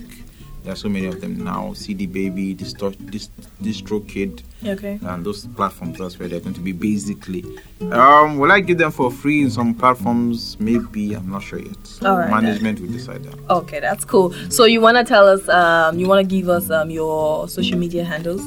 There 0.63 0.73
are 0.73 0.77
so 0.77 0.89
many 0.89 1.07
of 1.07 1.21
them 1.21 1.43
now. 1.43 1.73
CD 1.73 2.07
Baby, 2.07 2.55
Distro, 2.55 2.95
Dist, 3.11 3.33
DistroKid, 3.63 4.43
Okay. 4.65 4.99
and 5.03 5.25
those 5.27 5.47
platforms. 5.47 5.99
That's 5.99 6.19
where 6.19 6.29
they're 6.29 6.39
going 6.41 6.55
to 6.55 6.61
be 6.61 6.71
basically. 6.73 7.45
Um, 7.91 8.39
will 8.39 8.53
I 8.53 8.61
give 8.61 8.79
them 8.79 8.93
for 8.93 9.11
free 9.11 9.43
in 9.43 9.51
some 9.51 9.75
platforms? 9.75 10.57
Maybe 10.61 11.15
I'm 11.15 11.29
not 11.31 11.43
sure 11.43 11.59
yet. 11.59 11.77
All 12.05 12.17
right, 12.19 12.31
Management 12.31 12.81
will 12.81 12.89
decide 12.93 13.25
that. 13.25 13.35
Okay, 13.51 13.81
that's 13.81 14.05
cool. 14.05 14.33
So 14.51 14.65
you 14.65 14.81
wanna 14.81 15.03
tell 15.05 15.27
us? 15.29 15.49
Um, 15.49 15.99
you 15.99 16.07
wanna 16.07 16.23
give 16.25 16.49
us 16.49 16.71
um 16.71 16.91
your 16.91 17.49
social 17.49 17.79
media 17.79 18.05
handles? 18.05 18.43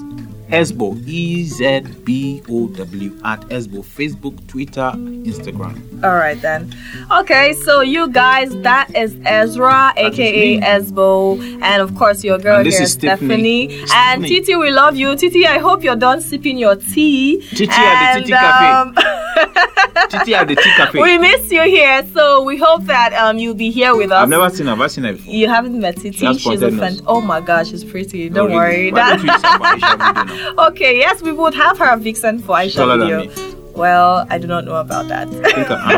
Ezbow, 0.56 0.96
E 1.08 1.44
Z 1.44 1.82
B 2.06 2.42
O 2.50 2.68
W 2.68 3.20
at 3.26 3.42
Ezbow, 3.50 3.84
Facebook, 3.84 4.36
Twitter, 4.48 4.92
Instagram. 5.30 5.76
All 6.04 6.16
right 6.16 6.42
then. 6.42 6.74
Okay, 7.12 7.54
so 7.54 7.82
you 7.82 8.08
guys, 8.10 8.56
that 8.62 8.96
is 8.96 9.18
Ezra, 9.26 9.92
That 9.96 10.14
is 10.14 10.20
aka 10.20 10.58
me. 10.58 10.62
Ezbow, 10.62 11.62
and 11.62 11.82
of 11.82 11.96
course 11.96 12.24
your 12.24 12.38
girl 12.38 12.64
here, 12.64 12.82
is 12.82 12.94
Stephanie. 12.94 13.70
Stephanie. 13.70 13.86
And 13.94 14.24
Titi, 14.24 14.56
we 14.56 14.72
love 14.72 14.96
you. 14.96 15.16
Titi, 15.16 15.46
I 15.46 15.60
hope 15.60 15.84
you're 15.84 15.96
done 15.96 16.22
sipping 16.22 16.58
your 16.58 16.76
tea. 16.78 17.42
Titi 17.50 17.68
at 17.70 18.14
the 18.16 18.20
Titi 18.22 18.32
Cafe. 18.32 18.66
Um, 18.66 18.96
Titi 20.10 20.34
at 20.36 20.48
the 20.48 20.56
Tea 20.56 20.72
Cafe. 20.78 21.02
we 21.02 21.18
miss 21.18 21.52
you 21.52 21.62
here, 21.64 22.06
so 22.14 22.44
we 22.44 22.58
hope 22.58 22.84
that 22.86 23.14
um 23.14 23.38
you'll 23.38 23.54
be 23.56 23.72
here 23.72 23.96
with 23.96 24.12
us. 24.12 24.24
I've 24.24 24.30
never 24.30 24.50
seen 24.50 24.68
her. 24.68 24.74
I've 24.82 24.92
seen 24.92 25.04
her 25.06 25.14
before? 25.14 25.34
you 25.34 25.48
haven't 25.48 25.80
met 25.80 25.96
Titi. 25.98 26.12
She 26.12 26.34
She's 26.40 26.62
a 26.62 26.72
fan. 26.72 27.00
Oh 27.08 27.22
my 27.22 27.42
gosh, 27.42 27.70
she's 27.70 27.84
pretty. 27.84 28.30
Don't 28.30 28.46
really. 28.48 28.56
worry. 28.56 28.92
Why 28.92 29.18
That- 29.18 29.18
don't 29.18 29.26
you 29.26 29.32
Aisha 30.56 30.68
okay, 30.70 30.98
yes, 30.98 31.22
we 31.22 31.32
would 31.32 31.54
have 31.54 31.78
her 31.78 31.96
vixen 31.98 32.40
for 32.40 32.56
Aisha 32.56 32.76
Taller 32.76 32.98
video. 32.98 33.65
Well, 33.76 34.26
I 34.30 34.38
do 34.38 34.48
not 34.48 34.64
know 34.64 34.76
about 34.76 35.08
that. 35.10 35.28
I 35.28 35.52
think 35.52 35.70
um, 35.70 35.90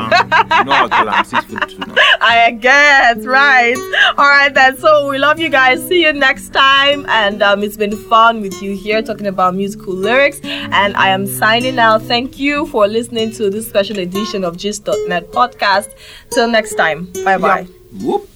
you 0.60 0.66
know 0.66 0.72
how 0.74 0.88
tall 0.88 1.10
I'm 1.10 1.26
six 1.26 1.46
foot 1.46 1.70
two 1.70 1.78
now. 1.80 1.94
I 2.22 2.52
guess, 2.60 3.26
right. 3.26 3.76
All 4.18 4.26
right, 4.28 4.52
then. 4.54 4.78
So 4.78 5.10
we 5.10 5.18
love 5.20 5.40
you 5.40 5.50
guys. 5.50 5.86
See 5.88 6.04
you 6.04 6.12
next 6.12 6.50
time. 6.50 7.06
And 7.08 7.44
um, 7.44 7.62
it's 7.64 7.78
been 7.78 7.96
fun 7.96 8.42
with 8.42 8.62
you 8.64 8.76
here 8.76 9.02
talking 9.02 9.28
about 9.28 9.54
musical 9.54 9.94
lyrics. 9.94 10.40
And 10.44 10.98
I 10.98 11.10
am 11.10 11.28
signing 11.28 11.78
out. 11.78 12.02
Thank 12.02 12.40
you 12.40 12.66
for 12.68 12.88
listening 12.88 13.32
to 13.34 13.50
this 13.50 13.68
special 13.68 14.00
edition 14.00 14.44
of 14.44 14.58
Gist.net 14.58 15.32
podcast. 15.32 15.90
Till 16.32 16.48
next 16.48 16.76
time. 16.76 17.12
Bye 17.24 17.38
bye. 17.38 17.68
Whoop. 18.02 18.28